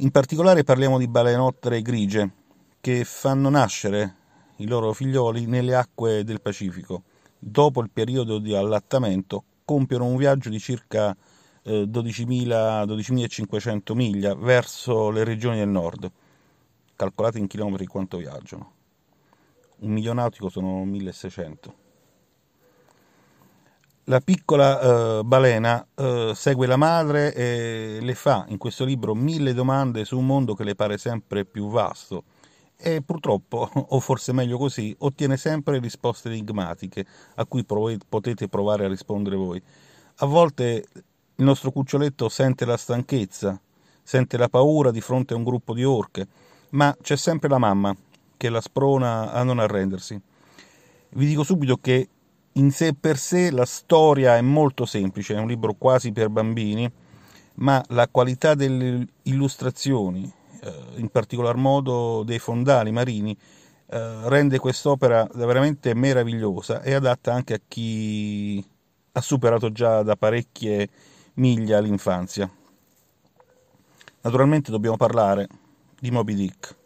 In 0.00 0.10
particolare 0.12 0.64
parliamo 0.64 0.96
di 0.96 1.08
balenottere 1.08 1.82
grigie, 1.82 2.30
che 2.80 3.04
fanno 3.04 3.50
nascere 3.50 4.14
i 4.56 4.66
loro 4.66 4.94
figlioli 4.94 5.44
nelle 5.44 5.74
acque 5.74 6.24
del 6.24 6.40
Pacifico. 6.40 7.02
Dopo 7.38 7.82
il 7.82 7.90
periodo 7.92 8.38
di 8.38 8.54
allattamento 8.54 9.44
compiono 9.62 10.06
un 10.06 10.16
viaggio 10.16 10.48
di 10.48 10.58
circa 10.58 11.14
12.500 11.62 13.94
miglia 13.94 14.34
verso 14.34 15.10
le 15.10 15.22
regioni 15.22 15.58
del 15.58 15.68
nord. 15.68 16.10
Calcolate 16.96 17.38
in 17.38 17.46
chilometri 17.46 17.84
quanto 17.84 18.16
viaggiano. 18.16 18.72
Un 19.80 19.90
miglio 19.90 20.14
nautico 20.14 20.48
sono 20.48 20.82
1.600. 20.82 21.72
La 24.10 24.20
piccola 24.20 25.18
uh, 25.20 25.22
balena 25.22 25.86
uh, 25.94 26.32
segue 26.32 26.66
la 26.66 26.76
madre 26.76 27.32
e 27.32 27.98
le 28.00 28.14
fa 28.16 28.44
in 28.48 28.58
questo 28.58 28.84
libro 28.84 29.14
mille 29.14 29.54
domande 29.54 30.04
su 30.04 30.18
un 30.18 30.26
mondo 30.26 30.56
che 30.56 30.64
le 30.64 30.74
pare 30.74 30.98
sempre 30.98 31.44
più 31.44 31.68
vasto 31.68 32.24
e 32.76 33.02
purtroppo, 33.02 33.70
o 33.72 34.00
forse 34.00 34.32
meglio 34.32 34.58
così, 34.58 34.92
ottiene 34.98 35.36
sempre 35.36 35.78
risposte 35.78 36.28
enigmatiche 36.28 37.06
a 37.36 37.46
cui 37.46 37.64
potete 37.64 38.48
provare 38.48 38.86
a 38.86 38.88
rispondere 38.88 39.36
voi. 39.36 39.62
A 40.16 40.26
volte 40.26 40.84
il 40.92 41.44
nostro 41.44 41.70
cuccioletto 41.70 42.28
sente 42.28 42.64
la 42.64 42.76
stanchezza, 42.76 43.60
sente 44.02 44.36
la 44.36 44.48
paura 44.48 44.90
di 44.90 45.00
fronte 45.00 45.34
a 45.34 45.36
un 45.36 45.44
gruppo 45.44 45.72
di 45.72 45.84
orche, 45.84 46.26
ma 46.70 46.96
c'è 47.00 47.14
sempre 47.14 47.48
la 47.48 47.58
mamma 47.58 47.94
che 48.36 48.48
la 48.48 48.60
sprona 48.60 49.30
a 49.30 49.44
non 49.44 49.60
arrendersi. 49.60 50.20
Vi 51.10 51.26
dico 51.26 51.44
subito 51.44 51.76
che 51.76 52.08
in 52.54 52.70
sé 52.70 52.94
per 52.94 53.16
sé 53.16 53.50
la 53.50 53.64
storia 53.64 54.36
è 54.36 54.40
molto 54.40 54.84
semplice, 54.86 55.34
è 55.34 55.38
un 55.38 55.46
libro 55.46 55.74
quasi 55.74 56.12
per 56.12 56.28
bambini, 56.28 56.90
ma 57.54 57.82
la 57.88 58.08
qualità 58.08 58.54
delle 58.54 59.06
illustrazioni, 59.22 60.30
eh, 60.62 60.72
in 60.96 61.08
particolar 61.08 61.56
modo 61.56 62.22
dei 62.24 62.38
fondali 62.38 62.90
marini, 62.90 63.36
eh, 63.86 64.28
rende 64.28 64.58
quest'opera 64.58 65.28
veramente 65.34 65.94
meravigliosa 65.94 66.82
e 66.82 66.94
adatta 66.94 67.32
anche 67.32 67.54
a 67.54 67.60
chi 67.66 68.64
ha 69.12 69.20
superato 69.20 69.72
già 69.72 70.02
da 70.02 70.16
parecchie 70.16 70.88
miglia 71.34 71.80
l'infanzia. 71.80 72.50
Naturalmente 74.22 74.70
dobbiamo 74.70 74.96
parlare 74.96 75.48
di 75.98 76.10
Moby 76.10 76.34
Dick. 76.34 76.79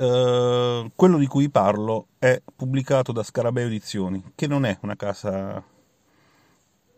Uh, 0.00 0.90
quello 0.96 1.18
di 1.18 1.26
cui 1.26 1.50
parlo 1.50 2.06
è 2.18 2.40
pubblicato 2.56 3.12
da 3.12 3.22
Scarabeo 3.22 3.66
Edizioni, 3.66 4.32
che 4.34 4.46
non 4.46 4.64
è 4.64 4.78
una 4.80 4.96
casa 4.96 5.62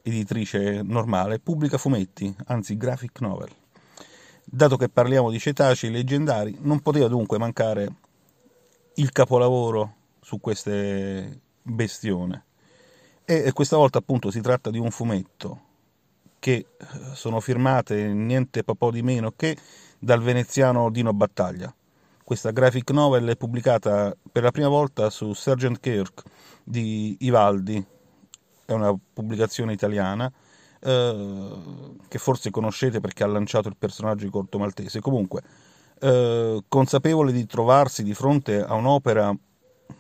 editrice 0.03 0.83
normale, 0.83 1.41
pubblica 1.41 1.79
fumetti, 1.79 2.33
anzi 2.47 2.77
graphic 2.77 3.21
novel. 3.21 3.49
Dato 4.45 4.77
che 4.77 4.89
parliamo 4.89 5.33
di 5.33 5.41
cetacei 5.41 5.91
leggendari, 5.91 6.57
non 6.61 6.79
poteva 6.79 7.09
dunque 7.09 7.39
mancare 7.39 7.93
il 8.95 9.11
capolavoro 9.11 9.95
su 10.21 10.39
queste 10.39 11.41
bestione. 11.61 12.45
E 13.25 13.51
questa 13.53 13.77
volta 13.77 13.99
appunto 13.99 14.31
si 14.31 14.41
tratta 14.41 14.71
di 14.71 14.79
un 14.79 14.93
fumetto 14.93 15.61
che 16.39 16.53
eh, 16.53 16.67
sono 17.15 17.41
firmate 17.41 18.13
niente 18.13 18.63
po' 18.63 18.93
di 18.93 19.03
meno 19.03 19.33
che 19.35 19.57
dal 19.99 20.23
veneziano 20.23 20.89
Dino 20.89 21.13
Battaglia. 21.13 21.75
Questa 22.25 22.51
graphic 22.51 22.91
novel 22.93 23.29
è 23.29 23.37
pubblicata 23.37 24.17
per 24.31 24.45
la 24.45 24.53
prima 24.53 24.69
volta 24.69 25.11
su 25.11 25.33
Sergeant 25.33 25.81
Kirk 25.81 26.23
di 26.63 27.17
Ivaldi, 27.21 27.85
è 28.65 28.73
una 28.73 28.97
pubblicazione 29.13 29.73
italiana 29.73 30.33
eh, 30.81 31.59
che 32.07 32.19
forse 32.19 32.51
conoscete 32.51 33.01
perché 33.01 33.25
ha 33.25 33.27
lanciato 33.27 33.69
il 33.69 33.77
personaggio 33.77 34.25
di 34.25 34.31
Corto 34.31 34.59
Maltese. 34.59 35.01
Comunque, 35.01 35.43
eh, 36.01 36.63
consapevole 36.69 37.33
di 37.33 37.45
trovarsi 37.47 38.03
di 38.03 38.15
fronte 38.15 38.63
a 38.63 38.75
un'opera 38.75 39.35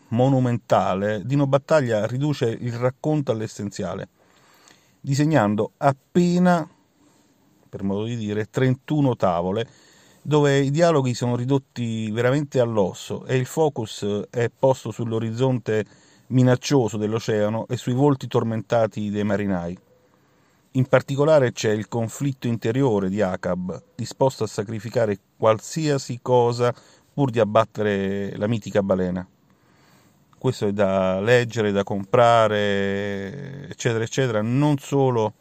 monumentale, 0.09 1.23
Dino 1.25 1.47
Battaglia 1.47 2.07
riduce 2.07 2.47
il 2.49 2.73
racconto 2.75 3.33
all'essenziale, 3.33 4.09
disegnando 5.01 5.73
appena, 5.79 6.69
per 7.69 7.83
modo 7.83 8.05
di 8.05 8.17
dire, 8.17 8.49
31 8.49 9.17
tavole, 9.17 9.67
dove 10.23 10.59
i 10.59 10.71
dialoghi 10.71 11.15
sono 11.15 11.37
ridotti 11.37 12.11
veramente 12.11 12.61
all'osso 12.61 13.25
e 13.27 13.37
il 13.37 13.47
focus 13.47 14.27
è 14.31 14.49
posto 14.57 14.91
sull'orizzonte 14.91 15.85
minaccioso 16.29 16.97
dell'oceano 16.97 17.67
e 17.69 17.77
sui 17.77 17.93
volti 17.93 18.29
tormentati 18.29 19.11
dei 19.11 19.25
marinai. 19.25 19.77
In 20.75 20.87
particolare 20.87 21.53
c'è 21.53 21.73
il 21.73 21.89
conflitto 21.89 22.47
interiore 22.47 23.11
di 23.11 23.21
Acab, 23.21 23.83
disposto 23.95 24.45
a 24.45 24.47
sacrificare 24.47 25.19
qualsiasi 25.37 26.21
cosa 26.23 26.75
pur 27.13 27.31
di 27.31 27.41
abbattere 27.41 28.35
la 28.37 28.47
mitica 28.47 28.83
balena 28.83 29.27
questo 30.43 30.67
è 30.67 30.73
da 30.73 31.21
leggere, 31.21 31.71
da 31.71 31.85
comprare, 31.85 33.69
eccetera, 33.69 34.03
eccetera, 34.03 34.43
non 34.43 34.77
solo 34.79 35.35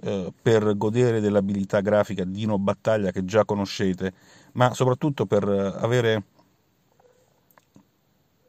eh, 0.00 0.32
per 0.40 0.76
godere 0.76 1.20
dell'abilità 1.20 1.80
grafica 1.80 2.24
di 2.24 2.32
Dino 2.32 2.58
Battaglia 2.58 3.10
che 3.10 3.24
già 3.24 3.44
conoscete, 3.44 4.12
ma 4.52 4.72
soprattutto 4.74 5.26
per 5.26 5.44
avere 5.48 6.24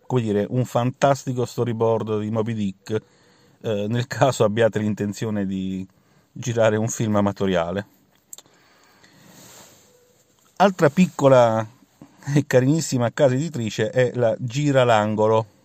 come 0.05 0.21
dire, 0.21 0.45
un 0.49 0.65
fantastico 0.65 1.45
storyboard 1.45 2.19
di 2.19 2.31
Moby 2.31 2.53
Dick 2.53 3.01
eh, 3.61 3.85
nel 3.87 4.07
caso 4.07 4.43
abbiate 4.43 4.79
l'intenzione 4.79 5.45
di 5.45 5.87
girare 6.31 6.77
un 6.77 6.87
film 6.87 7.15
amatoriale. 7.15 7.85
Altra 10.55 10.89
piccola 10.89 11.65
e 12.35 12.43
carinissima 12.47 13.11
casa 13.11 13.35
editrice 13.35 13.91
è 13.91 14.11
la 14.15 14.35
Gira 14.39 14.83
l'Angolo 14.83 15.57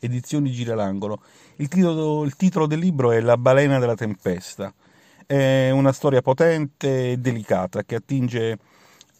Edizioni 0.00 0.50
Gira 0.50 0.74
l'Angolo. 0.74 1.20
Il 1.58 1.68
titolo, 1.68 2.22
il 2.24 2.36
titolo 2.36 2.66
del 2.66 2.78
libro 2.78 3.12
è 3.12 3.20
La 3.20 3.38
balena 3.38 3.78
della 3.78 3.94
tempesta. 3.94 4.72
È 5.24 5.70
una 5.70 5.92
storia 5.92 6.20
potente 6.20 7.12
e 7.12 7.16
delicata 7.16 7.82
che 7.82 7.94
attinge 7.94 8.58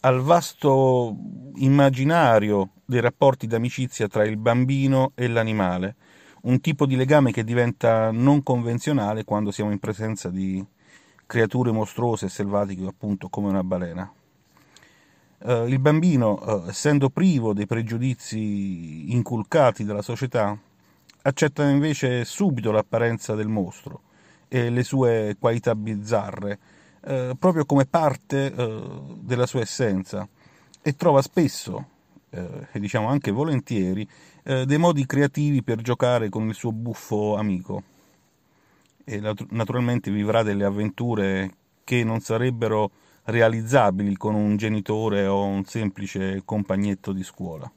al 0.01 0.21
vasto 0.21 1.15
immaginario 1.55 2.69
dei 2.85 3.01
rapporti 3.01 3.47
d'amicizia 3.47 4.07
tra 4.07 4.23
il 4.23 4.37
bambino 4.37 5.13
e 5.15 5.27
l'animale, 5.27 5.95
un 6.43 6.61
tipo 6.61 6.85
di 6.85 6.95
legame 6.95 7.31
che 7.31 7.43
diventa 7.43 8.11
non 8.11 8.43
convenzionale 8.43 9.23
quando 9.23 9.49
siamo 9.49 9.71
in 9.71 9.79
presenza 9.79 10.29
di 10.29 10.63
creature 11.25 11.71
mostruose 11.71 12.27
e 12.27 12.29
selvatiche, 12.29 12.85
appunto 12.85 13.29
come 13.29 13.49
una 13.49 13.63
balena. 13.63 14.09
Uh, 15.39 15.65
il 15.67 15.79
bambino, 15.79 16.39
uh, 16.39 16.69
essendo 16.69 17.09
privo 17.09 17.53
dei 17.53 17.65
pregiudizi 17.65 19.11
inculcati 19.11 19.83
dalla 19.83 20.01
società, 20.03 20.57
accetta 21.21 21.67
invece 21.67 22.25
subito 22.25 22.71
l'apparenza 22.71 23.35
del 23.35 23.47
mostro 23.47 24.01
e 24.47 24.69
le 24.69 24.83
sue 24.83 25.35
qualità 25.39 25.75
bizzarre, 25.75 26.59
eh, 27.03 27.35
proprio 27.37 27.65
come 27.65 27.85
parte 27.85 28.53
eh, 28.53 28.83
della 29.19 29.45
sua 29.45 29.61
essenza, 29.61 30.27
e 30.81 30.95
trova 30.95 31.21
spesso, 31.21 31.85
eh, 32.29 32.67
e 32.71 32.79
diciamo 32.79 33.07
anche 33.07 33.31
volentieri, 33.31 34.07
eh, 34.43 34.65
dei 34.65 34.77
modi 34.77 35.05
creativi 35.05 35.63
per 35.63 35.81
giocare 35.81 36.29
con 36.29 36.47
il 36.47 36.53
suo 36.53 36.71
buffo 36.71 37.35
amico. 37.35 37.83
E 39.03 39.21
naturalmente 39.49 40.11
vivrà 40.11 40.43
delle 40.43 40.65
avventure 40.65 41.51
che 41.83 42.03
non 42.03 42.19
sarebbero 42.19 42.91
realizzabili 43.23 44.15
con 44.15 44.35
un 44.35 44.57
genitore 44.57 45.25
o 45.27 45.45
un 45.45 45.63
semplice 45.65 46.41
compagnetto 46.43 47.11
di 47.11 47.23
scuola. 47.23 47.69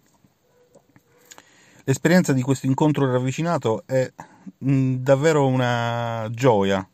L'esperienza 1.84 2.32
di 2.32 2.42
questo 2.42 2.66
incontro 2.66 3.10
ravvicinato 3.10 3.84
è 3.86 4.10
davvero 4.58 5.46
una 5.46 6.28
gioia, 6.30 6.86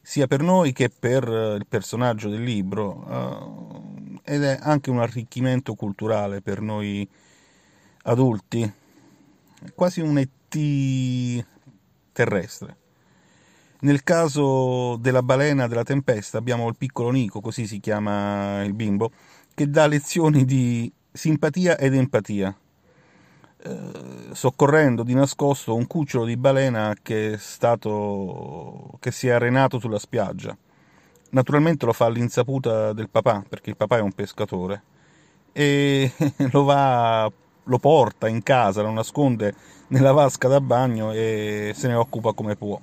sia 0.00 0.26
per 0.26 0.40
noi 0.40 0.72
che 0.72 0.88
per 0.88 1.24
il 1.58 1.66
personaggio 1.68 2.28
del 2.28 2.42
libro, 2.42 3.04
uh, 3.06 4.20
ed 4.24 4.42
è 4.42 4.58
anche 4.60 4.90
un 4.90 5.00
arricchimento 5.00 5.74
culturale 5.74 6.40
per 6.40 6.60
noi 6.60 7.08
adulti, 8.04 8.72
quasi 9.74 10.00
un 10.00 10.18
ET 10.18 11.46
terrestre. 12.12 12.76
Nel 13.80 14.02
caso 14.02 14.96
della 14.96 15.22
balena 15.22 15.66
della 15.66 15.82
tempesta 15.82 16.38
abbiamo 16.38 16.66
il 16.68 16.76
piccolo 16.76 17.10
Nico, 17.10 17.42
così 17.42 17.66
si 17.66 17.80
chiama 17.80 18.62
il 18.62 18.72
bimbo, 18.72 19.10
che 19.52 19.68
dà 19.68 19.86
lezioni 19.86 20.46
di 20.46 20.90
simpatia 21.12 21.76
ed 21.76 21.94
empatia, 21.94 22.48
eh, 22.48 22.63
soccorrendo 24.32 25.02
di 25.02 25.14
nascosto 25.14 25.74
un 25.74 25.86
cucciolo 25.86 26.24
di 26.24 26.36
balena 26.36 26.94
che, 27.00 27.32
è 27.32 27.36
stato, 27.38 28.96
che 29.00 29.10
si 29.10 29.28
è 29.28 29.32
arenato 29.32 29.78
sulla 29.78 29.98
spiaggia. 29.98 30.56
Naturalmente 31.30 31.86
lo 31.86 31.92
fa 31.92 32.06
all'insaputa 32.06 32.92
del 32.92 33.08
papà, 33.08 33.44
perché 33.48 33.70
il 33.70 33.76
papà 33.76 33.98
è 33.98 34.00
un 34.00 34.12
pescatore, 34.12 34.82
e 35.52 36.12
lo, 36.52 36.64
va, 36.64 37.30
lo 37.64 37.78
porta 37.78 38.28
in 38.28 38.42
casa, 38.42 38.82
lo 38.82 38.92
nasconde 38.92 39.54
nella 39.88 40.12
vasca 40.12 40.48
da 40.48 40.60
bagno 40.60 41.12
e 41.12 41.72
se 41.74 41.88
ne 41.88 41.94
occupa 41.94 42.32
come 42.32 42.56
può 42.56 42.80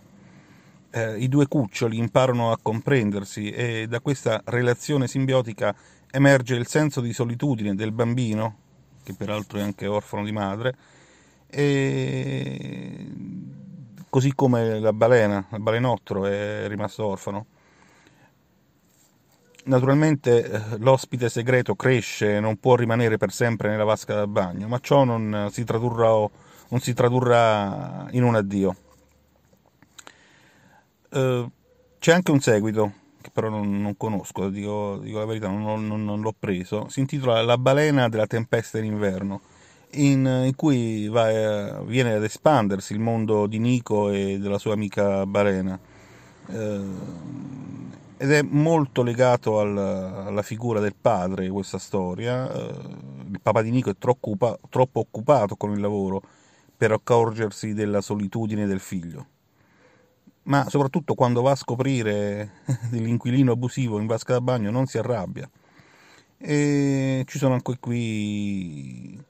eh, 0.91 1.17
i 1.17 1.27
due 1.27 1.47
cuccioli 1.47 1.97
imparano 1.97 2.51
a 2.51 2.59
comprendersi 2.61 3.49
e 3.49 3.87
da 3.87 3.99
questa 4.01 4.41
relazione 4.45 5.07
simbiotica 5.07 5.73
emerge 6.11 6.55
il 6.55 6.67
senso 6.67 7.01
di 7.01 7.13
solitudine 7.13 7.73
del 7.73 7.91
bambino, 7.91 8.57
che 9.03 9.13
peraltro 9.13 9.59
è 9.59 9.61
anche 9.61 9.87
orfano 9.87 10.23
di 10.23 10.31
madre, 10.31 10.75
e 11.47 13.07
così 14.09 14.33
come 14.33 14.79
la 14.79 14.93
balena, 14.93 15.45
il 15.51 15.59
balenottero 15.59 16.25
è 16.25 16.67
rimasto 16.67 17.05
orfano. 17.05 17.45
Naturalmente 19.63 20.43
eh, 20.43 20.77
l'ospite 20.79 21.29
segreto 21.29 21.75
cresce 21.75 22.37
e 22.37 22.39
non 22.39 22.57
può 22.57 22.75
rimanere 22.75 23.17
per 23.17 23.31
sempre 23.31 23.69
nella 23.69 23.83
vasca 23.83 24.15
da 24.15 24.27
bagno, 24.27 24.67
ma 24.67 24.79
ciò 24.79 25.03
non 25.03 25.49
si 25.51 25.63
tradurrà, 25.63 26.07
non 26.07 26.79
si 26.79 26.93
tradurrà 26.93 28.07
in 28.11 28.23
un 28.23 28.35
addio. 28.35 28.75
Eh, 31.09 31.49
c'è 31.99 32.11
anche 32.11 32.31
un 32.31 32.39
seguito, 32.39 32.93
che 33.21 33.29
però 33.31 33.49
non, 33.49 33.81
non 33.81 33.95
conosco, 33.97 34.49
dico, 34.49 34.97
dico, 35.01 35.19
la 35.19 35.25
verità, 35.25 35.47
non, 35.47 35.87
non, 35.87 36.03
non, 36.03 36.21
l'ho 36.21 36.33
preso. 36.37 36.87
Si 36.89 36.99
intitola 36.99 37.41
La 37.43 37.57
balena 37.57 38.09
della 38.09 38.27
tempesta 38.27 38.77
in 38.77 38.85
inverno, 38.85 39.41
in, 39.91 40.25
in 40.45 40.55
cui 40.55 41.07
va, 41.07 41.29
eh, 41.29 41.83
viene 41.85 42.13
ad 42.13 42.23
espandersi 42.23 42.93
il 42.93 42.99
mondo 42.99 43.47
di 43.47 43.59
Nico 43.59 44.09
e 44.09 44.39
della 44.39 44.57
sua 44.57 44.73
amica 44.73 45.25
balena. 45.25 45.79
Eh, 46.47 46.79
ed 48.17 48.31
è 48.31 48.41
molto 48.43 49.01
legato 49.01 49.59
al, 49.59 49.77
alla 49.77 50.41
figura 50.43 50.79
del 50.79 50.95
padre 50.99 51.49
questa 51.49 51.79
storia. 51.79 52.51
Eh, 52.51 52.75
il 53.31 53.39
papà 53.41 53.61
di 53.61 53.71
Nico 53.71 53.89
è 53.89 53.95
troppo, 53.97 54.59
troppo 54.69 54.99
occupato 54.99 55.55
con 55.55 55.71
il 55.71 55.79
lavoro 55.79 56.21
per 56.75 56.91
accorgersi 56.91 57.73
della 57.73 58.01
solitudine 58.01 58.65
del 58.65 58.79
figlio 58.79 59.25
ma 60.43 60.67
soprattutto 60.69 61.13
quando 61.13 61.41
va 61.41 61.51
a 61.51 61.55
scoprire 61.55 62.61
dell'inquilino 62.89 63.51
abusivo 63.51 63.99
in 63.99 64.07
vasca 64.07 64.33
da 64.33 64.41
bagno 64.41 64.71
non 64.71 64.87
si 64.87 64.97
arrabbia. 64.97 65.49
E 66.37 67.23
ci 67.27 67.37
sono 67.37 67.53
anche 67.53 67.77
qui 67.79 69.23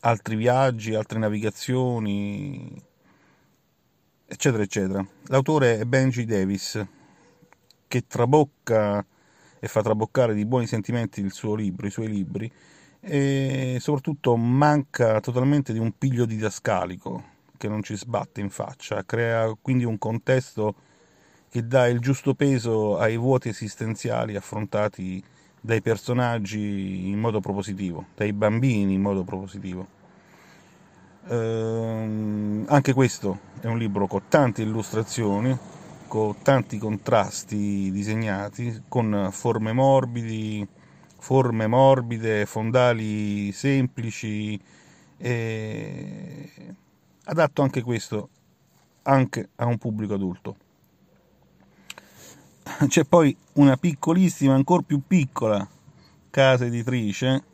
altri 0.00 0.36
viaggi, 0.36 0.94
altre 0.94 1.18
navigazioni, 1.18 2.80
eccetera, 4.26 4.62
eccetera. 4.62 5.06
L'autore 5.28 5.78
è 5.78 5.84
Benji 5.84 6.26
Davis, 6.26 6.84
che 7.88 8.06
trabocca 8.06 9.04
e 9.58 9.68
fa 9.68 9.82
traboccare 9.82 10.34
di 10.34 10.44
buoni 10.44 10.66
sentimenti 10.66 11.20
il 11.20 11.32
suo 11.32 11.54
libro, 11.54 11.86
i 11.86 11.90
suoi 11.90 12.08
libri, 12.08 12.52
e 13.00 13.78
soprattutto 13.80 14.36
manca 14.36 15.20
totalmente 15.20 15.72
di 15.72 15.78
un 15.78 15.96
piglio 15.96 16.26
didascalico 16.26 17.34
che 17.56 17.68
non 17.68 17.82
ci 17.82 17.96
sbatte 17.96 18.40
in 18.40 18.50
faccia, 18.50 19.04
crea 19.04 19.54
quindi 19.60 19.84
un 19.84 19.98
contesto 19.98 20.74
che 21.48 21.66
dà 21.66 21.86
il 21.88 22.00
giusto 22.00 22.34
peso 22.34 22.98
ai 22.98 23.16
vuoti 23.16 23.48
esistenziali 23.48 24.36
affrontati 24.36 25.22
dai 25.60 25.80
personaggi 25.80 27.08
in 27.08 27.18
modo 27.18 27.40
propositivo, 27.40 28.06
dai 28.14 28.32
bambini 28.32 28.94
in 28.94 29.00
modo 29.00 29.24
propositivo. 29.24 29.86
Ehm, 31.28 32.64
anche 32.68 32.92
questo 32.92 33.40
è 33.60 33.66
un 33.66 33.78
libro 33.78 34.06
con 34.06 34.22
tante 34.28 34.62
illustrazioni, 34.62 35.56
con 36.06 36.36
tanti 36.42 36.78
contrasti 36.78 37.90
disegnati, 37.90 38.82
con 38.88 39.28
forme 39.32 39.72
morbidi, 39.72 40.66
forme 41.18 41.66
morbide, 41.66 42.46
fondali 42.46 43.50
semplici. 43.52 44.60
E 45.18 46.74
adatto 47.28 47.62
anche 47.62 47.82
questo 47.82 48.28
anche 49.02 49.50
a 49.56 49.66
un 49.66 49.78
pubblico 49.78 50.14
adulto. 50.14 50.56
C'è 52.88 53.04
poi 53.04 53.36
una 53.54 53.76
piccolissima, 53.76 54.54
ancora 54.54 54.82
più 54.82 55.00
piccola 55.06 55.66
casa 56.30 56.64
editrice 56.66 57.44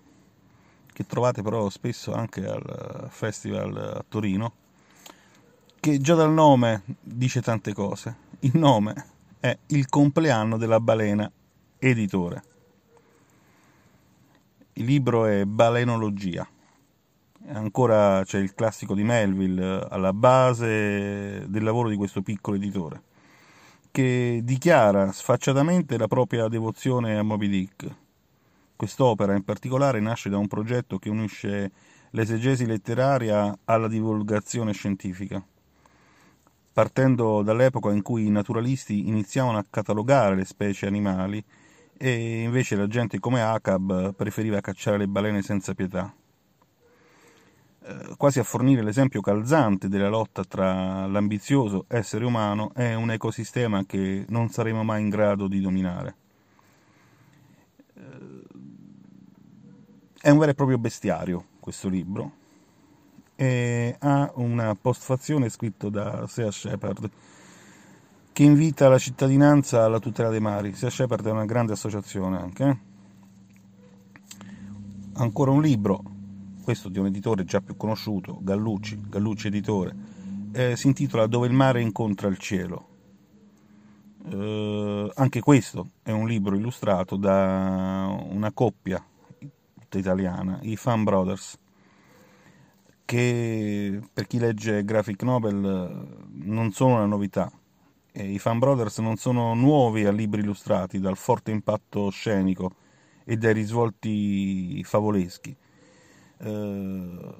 che 0.93 1.07
trovate 1.07 1.43
però 1.43 1.69
spesso 1.69 2.13
anche 2.13 2.45
al 2.47 3.07
festival 3.11 3.77
a 3.77 4.05
Torino, 4.07 4.53
che 5.81 5.99
già 5.99 6.15
dal 6.15 6.33
nome 6.33 6.83
dice 7.01 7.41
tante 7.41 7.73
cose. 7.73 8.31
Il 8.41 8.53
nome 8.55 9.07
è 9.41 9.57
Il 9.67 9.89
compleanno 9.89 10.57
della 10.57 10.81
balena 10.81 11.31
editore. 11.79 12.43
Il 14.75 14.85
libro 14.85 15.27
è 15.27 15.45
Balenologia 15.45 16.47
ancora 17.49 18.23
c'è 18.25 18.39
il 18.39 18.55
classico 18.55 18.95
di 18.95 19.03
Melville 19.03 19.81
eh, 19.81 19.87
alla 19.91 20.13
base 20.13 21.45
del 21.49 21.63
lavoro 21.63 21.89
di 21.89 21.97
questo 21.97 22.23
piccolo 22.23 22.57
editore, 22.57 23.03
che 23.91 24.41
dichiara 24.43 25.13
sfacciatamente 25.13 25.99
la 25.99 26.07
propria 26.07 26.49
devozione 26.49 27.19
a 27.19 27.23
Moby 27.23 27.49
Dick. 27.49 27.95
Quest'opera 28.77 29.35
in 29.35 29.45
particolare 29.45 30.01
nasce 30.01 30.29
da 30.29 30.39
un 30.39 30.49
progetto 30.49 30.99
che 30.99 31.09
unisce 31.09 31.71
l'esegesi 32.11 32.67
letteraria 32.67 33.57
alla 33.65 33.89
divulgazione 33.89 34.73
scientifica. 34.73 35.45
Partendo 36.73 37.43
dall'epoca 37.43 37.93
in 37.93 38.03
cui 38.03 38.27
i 38.27 38.31
naturalisti 38.31 39.09
iniziavano 39.09 39.59
a 39.59 39.67
catalogare 39.69 40.35
le 40.35 40.45
specie 40.45 40.87
animali 40.87 41.43
e 41.97 42.43
invece 42.43 42.77
la 42.77 42.87
gente 42.89 43.21
come 43.21 43.43
Acab 43.43 44.15
preferiva 44.15 44.61
cacciare 44.61 44.97
le 44.97 45.07
balene 45.07 45.43
senza 45.43 45.75
pietà. 45.75 46.13
Eh, 47.85 48.15
quasi 48.17 48.39
a 48.39 48.45
fornire 48.45 48.83
l'esempio 48.83 49.21
calzante 49.21 49.89
della 49.89 50.09
lotta 50.09 50.45
tra 50.45 51.07
l'ambizioso 51.07 51.87
essere 51.89 52.25
umano 52.25 52.71
e 52.77 52.95
un 52.95 53.11
ecosistema 53.11 53.85
che 53.85 54.25
non 54.29 54.51
saremo 54.51 54.85
mai 54.85 55.03
in 55.03 55.09
grado 55.09 55.49
di 55.49 55.61
dominare. 55.61 56.15
Eh, 57.95 58.43
è 60.21 60.31
un 60.31 60.39
vero 60.39 60.53
e 60.53 60.55
proprio 60.55 60.79
bestiario 60.79 61.45
questo 61.59 61.89
libro 61.89 62.41
e 63.35 63.97
ha 63.99 64.31
una 64.37 64.77
postfazione 64.77 65.49
scritta 65.49 65.89
da 65.89 66.27
Sea 66.29 66.53
Shepard 66.53 67.11
che 68.33 68.43
invita 68.45 68.89
la 68.89 68.99
cittadinanza 68.99 69.83
alla 69.83 69.99
tutela 69.99 70.29
dei 70.29 70.39
mari. 70.39 70.73
Sea 70.75 70.89
Shepard 70.89 71.27
è 71.27 71.31
una 71.33 71.47
grande 71.47 71.73
associazione 71.73 72.39
anche. 72.39 72.65
Eh. 72.65 72.79
Ancora 75.15 75.51
un 75.51 75.61
libro 75.61 76.12
questo 76.63 76.89
di 76.89 76.99
un 76.99 77.07
editore 77.07 77.45
già 77.45 77.61
più 77.61 77.77
conosciuto, 77.77 78.39
Gallucci, 78.41 79.01
Gallucci 79.09 79.49
Editore, 79.49 79.95
eh, 80.53 80.77
si 80.77 80.87
intitola 80.87 81.27
Dove 81.27 81.47
il 81.47 81.53
mare 81.53 81.81
incontra 81.81 82.29
il 82.29 82.39
cielo. 82.39 82.89
Eh, 84.25 85.11
anche 85.15 85.41
questo 85.41 85.91
è 86.03 86.13
un 86.13 86.27
libro 86.27 86.57
illustrato 86.57 87.17
da 87.17 88.07
una 88.31 88.53
coppia 88.53 89.05
italiana, 89.91 90.59
i 90.63 90.77
Fan 90.77 91.05
Brothers, 91.05 91.59
che 93.05 94.01
per 94.13 94.27
chi 94.27 94.39
legge 94.39 94.85
graphic 94.85 95.23
novel 95.23 96.07
non 96.31 96.73
sono 96.73 96.95
una 96.95 97.07
novità. 97.07 97.53
E 98.15 98.33
I 98.33 98.39
Fan 98.39 98.59
Brothers 98.59 98.99
non 98.99 99.17
sono 99.17 99.55
nuovi 99.55 100.05
a 100.05 100.13
libri 100.13 100.43
illustrati 100.43 101.01
dal 101.01 101.17
forte 101.17 101.51
impatto 101.51 102.11
scenico 102.11 102.75
e 103.25 103.37
dai 103.37 103.53
risvolti 103.53 104.83
favoleschi. 104.85 105.57
Uh, 106.45 107.35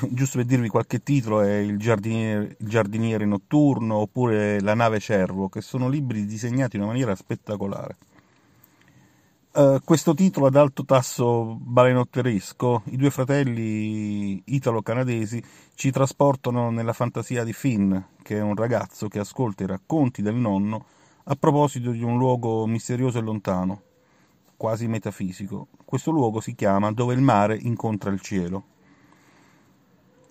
giusto 0.08 0.38
per 0.38 0.46
dirvi 0.46 0.68
qualche 0.68 1.02
titolo 1.02 1.42
è 1.42 1.56
il 1.56 1.78
giardiniere, 1.78 2.56
il 2.58 2.68
giardiniere, 2.68 3.26
notturno 3.26 3.96
oppure 3.96 4.60
La 4.60 4.74
nave 4.74 5.00
cervo, 5.00 5.48
che 5.48 5.60
sono 5.60 5.88
libri 5.88 6.24
disegnati 6.24 6.76
in 6.76 6.82
una 6.82 6.92
maniera 6.92 7.14
spettacolare. 7.14 7.96
Uh, 9.50 9.80
questo 9.84 10.14
titolo 10.14 10.46
ad 10.46 10.56
alto 10.56 10.84
tasso 10.84 11.56
balenotteresco, 11.60 12.82
i 12.86 12.96
due 12.96 13.10
fratelli 13.10 14.40
italo-canadesi 14.46 15.42
ci 15.74 15.90
trasportano 15.90 16.70
nella 16.70 16.92
fantasia 16.92 17.44
di 17.44 17.52
Finn, 17.52 17.94
che 18.22 18.36
è 18.36 18.40
un 18.40 18.54
ragazzo 18.54 19.08
che 19.08 19.18
ascolta 19.18 19.64
i 19.64 19.66
racconti 19.66 20.22
del 20.22 20.36
nonno 20.36 20.84
a 21.24 21.34
proposito 21.34 21.90
di 21.90 22.02
un 22.02 22.16
luogo 22.16 22.66
misterioso 22.66 23.18
e 23.18 23.22
lontano, 23.22 23.82
quasi 24.58 24.88
metafisico. 24.88 25.68
Questo 25.86 26.10
luogo 26.10 26.40
si 26.40 26.54
chiama 26.54 26.92
Dove 26.92 27.14
il 27.14 27.22
mare 27.22 27.56
incontra 27.56 28.10
il 28.10 28.20
cielo. 28.20 28.64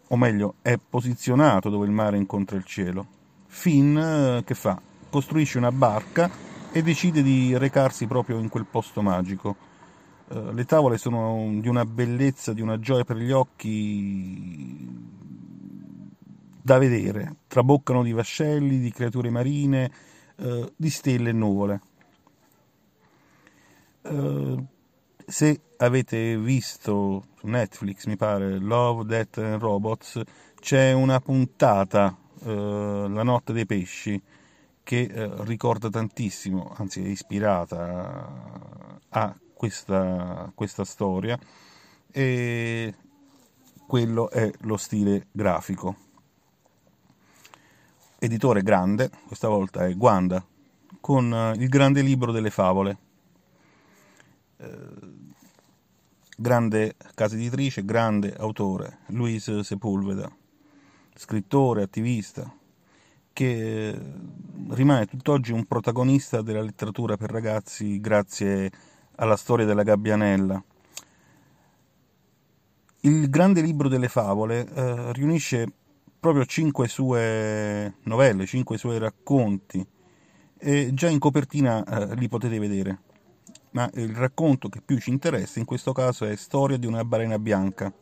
O 0.09 0.17
meglio, 0.17 0.55
è 0.61 0.77
posizionato 0.77 1.69
dove 1.69 1.85
il 1.85 1.91
mare 1.91 2.17
incontra 2.17 2.55
il 2.55 2.63
cielo. 2.63 3.07
Finn 3.47 3.95
uh, 3.95 4.43
che 4.43 4.53
fa? 4.53 4.79
Costruisce 5.09 5.57
una 5.57 5.71
barca 5.71 6.29
e 6.71 6.81
decide 6.83 7.23
di 7.23 7.57
recarsi 7.57 8.05
proprio 8.05 8.37
in 8.37 8.49
quel 8.49 8.65
posto 8.65 9.01
magico. 9.01 9.55
Uh, 10.27 10.51
le 10.51 10.65
tavole 10.65 10.97
sono 10.97 11.49
di 11.59 11.67
una 11.67 11.85
bellezza, 11.85 12.53
di 12.53 12.61
una 12.61 12.79
gioia 12.79 13.03
per 13.03 13.17
gli 13.17 13.31
occhi 13.31 15.15
da 16.61 16.77
vedere, 16.77 17.35
traboccano 17.47 18.03
di 18.03 18.11
vascelli, 18.11 18.79
di 18.79 18.91
creature 18.91 19.29
marine, 19.29 19.91
uh, 20.37 20.71
di 20.75 20.89
stelle 20.89 21.29
e 21.29 21.33
nuvole. 21.33 21.81
Uh, 24.03 24.65
se 25.25 25.62
avete 25.77 26.38
visto 26.38 27.27
Netflix, 27.43 28.05
mi 28.05 28.15
pare, 28.15 28.57
Love, 28.57 29.05
Death 29.05 29.38
and 29.39 29.60
Robots, 29.60 30.21
c'è 30.60 30.93
una 30.93 31.19
puntata, 31.19 32.15
La 32.43 33.23
notte 33.23 33.51
dei 33.51 33.65
pesci, 33.65 34.21
che 34.88 35.01
eh, 35.01 35.29
ricorda 35.39 35.89
tantissimo, 35.89 36.73
anzi 36.77 37.03
è 37.03 37.07
ispirata 37.07 38.99
a 39.10 39.38
questa, 39.53 40.49
questa 40.55 40.86
storia 40.86 41.38
e 42.10 42.95
quello 43.86 44.29
è 44.29 44.49
lo 44.62 44.77
stile 44.77 45.27
grafico. 45.29 45.95
Editore 48.17 48.62
grande, 48.62 49.10
questa 49.27 49.49
volta 49.49 49.86
è 49.86 49.93
Guanda, 49.93 50.41
con 51.01 51.33
eh, 51.33 51.51
il 51.57 51.67
grande 51.67 52.01
libro 52.01 52.31
delle 52.31 52.49
favole. 52.49 52.97
Eh, 54.60 55.36
grande 56.36 56.96
casa 57.13 57.36
editrice, 57.36 57.86
grande 57.86 58.34
autore, 58.36 59.00
Luis 59.08 59.60
Sepulveda, 59.60 60.32
scrittore, 61.15 61.84
attivista, 61.84 62.52
che 63.34 64.00
rimane 64.70 65.06
tutt'oggi 65.06 65.52
un 65.52 65.65
protagonista 65.65 66.41
della 66.41 66.62
letteratura 66.62 67.17
per 67.17 67.30
ragazzi 67.30 68.00
grazie 68.00 68.72
alla 69.15 69.36
storia 69.36 69.65
della 69.65 69.84
Gabbianella. 69.84 70.63
Il 73.02 73.30
grande 73.30 73.62
libro 73.62 73.89
delle 73.89 74.10
favole 74.10 74.67
eh, 74.74 75.13
riunisce 75.13 75.72
proprio 76.20 76.46
cinque 76.46 76.88
sue 76.88 77.98
novelle, 78.04 78.48
cinque 78.48 78.80
suoi 78.80 78.98
racconti, 78.98 79.86
e 80.58 80.89
già 80.93 81.10
in 81.10 81.20
copertina 81.20 81.84
eh, 81.84 82.15
li 82.15 82.28
potete 82.28 82.58
vedere. 82.58 83.02
Ma 83.77 83.87
il 83.93 84.15
racconto 84.15 84.69
che 84.69 84.81
più 84.81 84.97
ci 84.97 85.11
interessa 85.11 85.59
in 85.59 85.65
questo 85.65 85.91
caso 85.91 86.25
è 86.25 86.35
Storia 86.35 86.77
di 86.77 86.87
una 86.87 87.05
balena 87.05 87.37
bianca, 87.37 87.93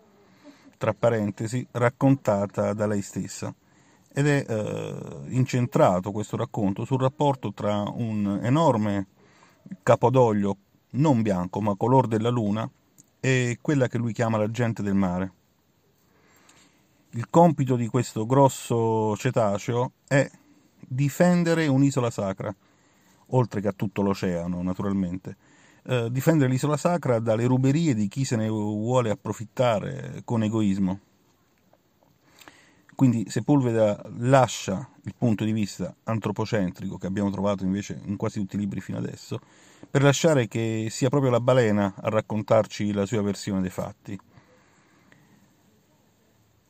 tra 0.77 0.93
parentesi, 0.93 1.67
raccontata 1.71 2.71
da 2.71 2.87
lei 2.87 3.01
stessa 3.01 3.53
ed 4.13 4.25
è 4.25 4.45
eh, 4.47 5.23
incentrato 5.33 6.13
questo 6.13 6.37
racconto 6.37 6.85
sul 6.85 7.01
rapporto 7.01 7.51
tra 7.51 7.81
un 7.81 8.39
enorme 8.41 9.07
capodoglio 9.83 10.55
non 10.91 11.21
bianco 11.21 11.59
ma 11.59 11.75
color 11.75 12.07
della 12.07 12.29
luna 12.29 12.69
e 13.19 13.57
quella 13.59 13.89
che 13.89 13.97
lui 13.97 14.13
chiama 14.13 14.37
la 14.37 14.49
gente 14.49 14.81
del 14.81 14.95
mare. 14.95 15.33
Il 17.09 17.29
compito 17.29 17.75
di 17.75 17.87
questo 17.87 18.25
grosso 18.25 19.17
cetaceo 19.17 19.91
è 20.07 20.25
difendere 20.79 21.67
un'isola 21.67 22.09
sacra, 22.09 22.55
oltre 23.31 23.59
che 23.59 23.67
a 23.67 23.73
tutto 23.73 24.01
l'oceano 24.01 24.61
naturalmente, 24.61 25.35
eh, 25.87 26.09
difendere 26.11 26.49
l'isola 26.49 26.77
sacra 26.77 27.19
dalle 27.19 27.45
ruberie 27.45 27.93
di 27.93 28.07
chi 28.07 28.25
se 28.25 28.35
ne 28.35 28.47
vuole 28.47 29.09
approfittare 29.09 30.21
con 30.23 30.43
egoismo. 30.43 30.99
Quindi 32.95 33.25
Sepulveda 33.29 34.01
lascia 34.19 34.89
il 35.03 35.13
punto 35.17 35.43
di 35.43 35.51
vista 35.51 35.93
antropocentrico 36.05 36.97
che 36.97 37.07
abbiamo 37.07 37.29
trovato 37.29 37.65
invece 37.65 37.99
in 38.05 38.15
quasi 38.15 38.39
tutti 38.39 38.55
i 38.55 38.59
libri 38.59 38.79
fino 38.79 38.97
adesso, 38.97 39.39
per 39.91 40.01
lasciare 40.01 40.47
che 40.47 40.87
sia 40.89 41.09
proprio 41.09 41.29
la 41.29 41.41
balena 41.41 41.93
a 41.95 42.09
raccontarci 42.09 42.93
la 42.93 43.05
sua 43.05 43.21
versione 43.21 43.61
dei 43.61 43.69
fatti. 43.69 44.17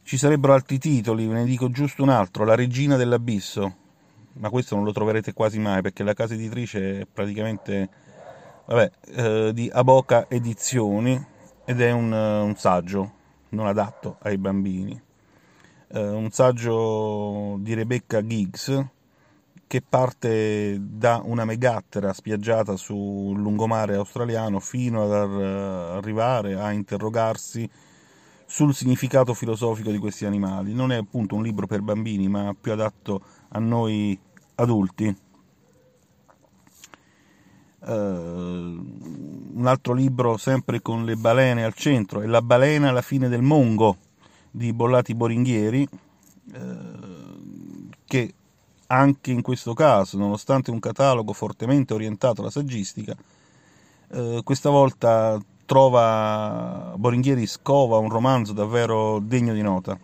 Ci 0.02 0.18
sarebbero 0.18 0.54
altri 0.54 0.80
titoli, 0.80 1.28
ve 1.28 1.36
ne 1.36 1.46
dico 1.46 1.70
giusto 1.70 2.02
un 2.02 2.10
altro, 2.10 2.44
La 2.44 2.56
regina 2.56 2.96
dell'abisso, 2.96 3.76
ma 4.34 4.50
questo 4.50 4.76
non 4.76 4.84
lo 4.84 4.92
troverete 4.92 5.32
quasi 5.32 5.60
mai 5.60 5.82
perché 5.82 6.04
la 6.04 6.14
casa 6.14 6.34
editrice 6.34 7.02
è 7.02 7.06
praticamente 7.06 7.90
vabbè, 8.66 8.92
eh, 9.16 9.52
di 9.54 9.70
Aboca 9.72 10.28
Edizioni 10.30 11.24
ed 11.66 11.82
è 11.82 11.92
un, 11.92 12.12
un 12.12 12.56
saggio 12.56 13.12
non 13.50 13.68
adatto 13.68 14.18
ai 14.22 14.38
bambini 14.38 15.02
eh, 15.90 16.08
un 16.10 16.30
saggio 16.32 17.58
di 17.60 17.74
Rebecca 17.74 18.26
Giggs 18.26 18.86
che 19.68 19.82
parte 19.82 20.78
da 20.80 21.22
una 21.24 21.46
megattera 21.46 22.14
spiaggiata 22.14 22.76
sul 22.76 23.40
lungomare 23.40 23.96
australiano 23.96 24.60
fino 24.60 25.04
ad 25.04 25.12
arrivare 25.12 26.56
a 26.56 26.72
interrogarsi 26.72 27.68
sul 28.46 28.76
significato 28.76 29.34
filosofico 29.34 29.90
di 29.90 29.98
questi 29.98 30.26
animali. 30.26 30.74
Non 30.74 30.92
è 30.92 30.98
appunto 30.98 31.36
un 31.36 31.42
libro 31.42 31.66
per 31.66 31.82
bambini, 31.82 32.28
ma 32.28 32.56
più 32.60 32.74
adatto 32.74 33.22
a 33.50 33.60
noi 33.60 34.18
adulti. 34.56 35.16
Uh, 37.88 37.92
un 39.54 39.68
altro 39.68 39.94
libro 39.94 40.38
sempre 40.38 40.82
con 40.82 41.06
le 41.06 41.16
balene 41.16 41.64
al 41.64 41.76
centro 41.76 42.22
è 42.22 42.26
La 42.26 42.42
balena 42.42 42.90
alla 42.90 43.04
fine 43.04 43.30
del 43.30 43.44
Mongo 43.44 43.98
di 44.50 44.74
Bollati 44.74 45.14
Boringhieri, 45.14 45.88
eh, 46.54 46.78
che 48.06 48.34
anche 48.88 49.32
in 49.32 49.42
questo 49.42 49.74
caso, 49.74 50.18
nonostante 50.18 50.72
un 50.72 50.80
catalogo 50.80 51.34
fortemente 51.34 51.94
orientato 51.94 52.42
alla 52.42 52.50
saggistica, 52.50 53.16
eh, 54.12 54.42
questa 54.44 54.70
volta 54.70 55.40
trova 55.66 56.94
Boringhieri 56.96 57.46
scova 57.48 57.98
un 57.98 58.10
romanzo 58.10 58.54
davvero 58.54 59.20
degno 59.20 59.54
di 59.54 59.62
nota. 59.62 59.98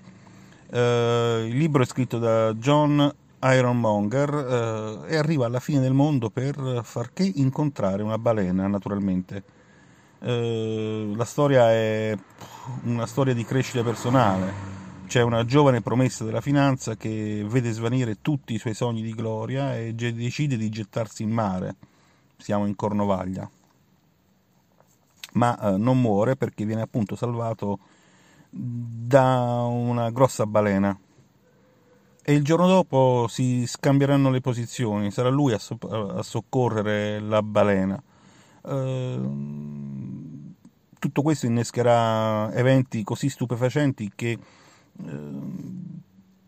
Eh, 0.69 1.45
il 1.47 1.57
libro 1.57 1.83
è 1.83 1.85
scritto 1.85 2.19
da 2.19 2.53
John 2.53 3.13
Ironmonger 3.43 5.03
eh, 5.07 5.13
e 5.13 5.17
arriva 5.17 5.45
alla 5.45 5.59
fine 5.59 5.79
del 5.79 5.93
mondo 5.93 6.29
per 6.29 6.81
far 6.83 7.11
che 7.13 7.29
incontrare 7.35 8.03
una 8.03 8.17
balena, 8.17 8.67
naturalmente. 8.67 9.43
Eh, 10.19 11.11
la 11.15 11.25
storia 11.25 11.71
è 11.71 12.15
una 12.83 13.07
storia 13.07 13.33
di 13.33 13.43
crescita 13.43 13.83
personale. 13.83 14.69
C'è 15.07 15.21
una 15.21 15.43
giovane 15.43 15.81
promessa 15.81 16.23
della 16.23 16.39
finanza 16.39 16.95
che 16.95 17.43
vede 17.47 17.71
svanire 17.71 18.21
tutti 18.21 18.53
i 18.53 18.59
suoi 18.59 18.73
sogni 18.73 19.01
di 19.01 19.13
gloria 19.13 19.75
e 19.75 19.93
decide 19.93 20.55
di 20.55 20.69
gettarsi 20.69 21.23
in 21.23 21.31
mare. 21.31 21.75
Siamo 22.37 22.65
in 22.65 22.75
Cornovaglia. 22.75 23.49
Ma 25.33 25.59
eh, 25.59 25.77
non 25.77 25.99
muore 25.99 26.35
perché 26.35 26.63
viene 26.65 26.81
appunto 26.81 27.15
salvato 27.15 27.79
da 28.49 29.63
una 29.63 30.11
grossa 30.11 30.45
balena. 30.45 30.97
E 32.23 32.33
il 32.33 32.43
giorno 32.43 32.67
dopo 32.67 33.25
si 33.27 33.65
scambieranno 33.65 34.29
le 34.29 34.41
posizioni, 34.41 35.09
sarà 35.11 35.29
lui 35.29 35.53
a, 35.53 35.57
so- 35.57 35.77
a 35.79 36.21
soccorrere 36.21 37.19
la 37.19 37.41
balena. 37.41 38.01
Uh, 38.61 39.51
tutto 40.99 41.23
questo 41.23 41.47
innescherà 41.47 42.53
eventi 42.53 43.03
così 43.03 43.27
stupefacenti 43.27 44.11
che 44.13 44.29
eh, 44.29 44.39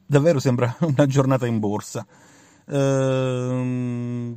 davvero 0.05 0.39
sembra 0.39 0.75
una 0.81 1.07
giornata 1.07 1.47
in 1.47 1.57
borsa. 1.57 2.05
Eh, 2.65 4.36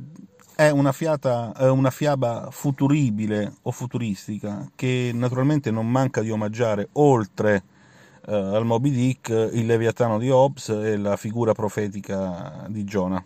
è 0.55 0.69
una, 0.71 0.91
fiata, 0.91 1.53
una 1.59 1.91
fiaba 1.91 2.47
futuribile 2.49 3.57
o 3.61 3.71
futuristica 3.71 4.67
che 4.75 5.11
naturalmente 5.13 5.69
non 5.69 5.87
manca 5.87 6.21
di 6.21 6.31
omaggiare 6.31 6.89
oltre 6.93 7.63
eh, 8.27 8.35
al 8.35 8.65
Moby 8.65 8.91
Dick, 8.91 9.29
il 9.29 9.65
Leviatano 9.65 10.19
di 10.19 10.29
Hobbes 10.29 10.69
e 10.69 10.97
la 10.97 11.15
figura 11.15 11.53
profetica 11.53 12.65
di 12.67 12.83
Giona. 12.83 13.23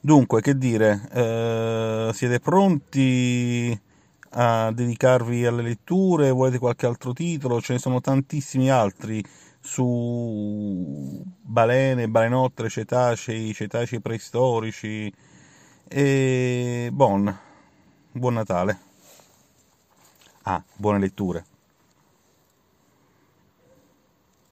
Dunque, 0.00 0.42
che 0.42 0.58
dire, 0.58 1.08
eh, 1.12 2.10
siete 2.12 2.40
pronti 2.40 3.80
a 4.30 4.70
dedicarvi 4.72 5.46
alle 5.46 5.62
letture? 5.62 6.30
Volete 6.30 6.58
qualche 6.58 6.86
altro 6.86 7.12
titolo? 7.12 7.60
Ce 7.60 7.72
ne 7.72 7.78
sono 7.78 8.00
tantissimi 8.00 8.68
altri 8.70 9.24
su 9.60 11.22
balene, 11.40 12.08
balenottere, 12.08 12.68
cetacei, 12.68 13.54
cetacei 13.54 14.00
preistorici. 14.00 15.10
E 15.88 16.90
buon, 16.92 17.38
buon 18.12 18.34
Natale. 18.34 18.78
Ah, 20.42 20.62
buone 20.76 20.98
letture. 20.98 21.53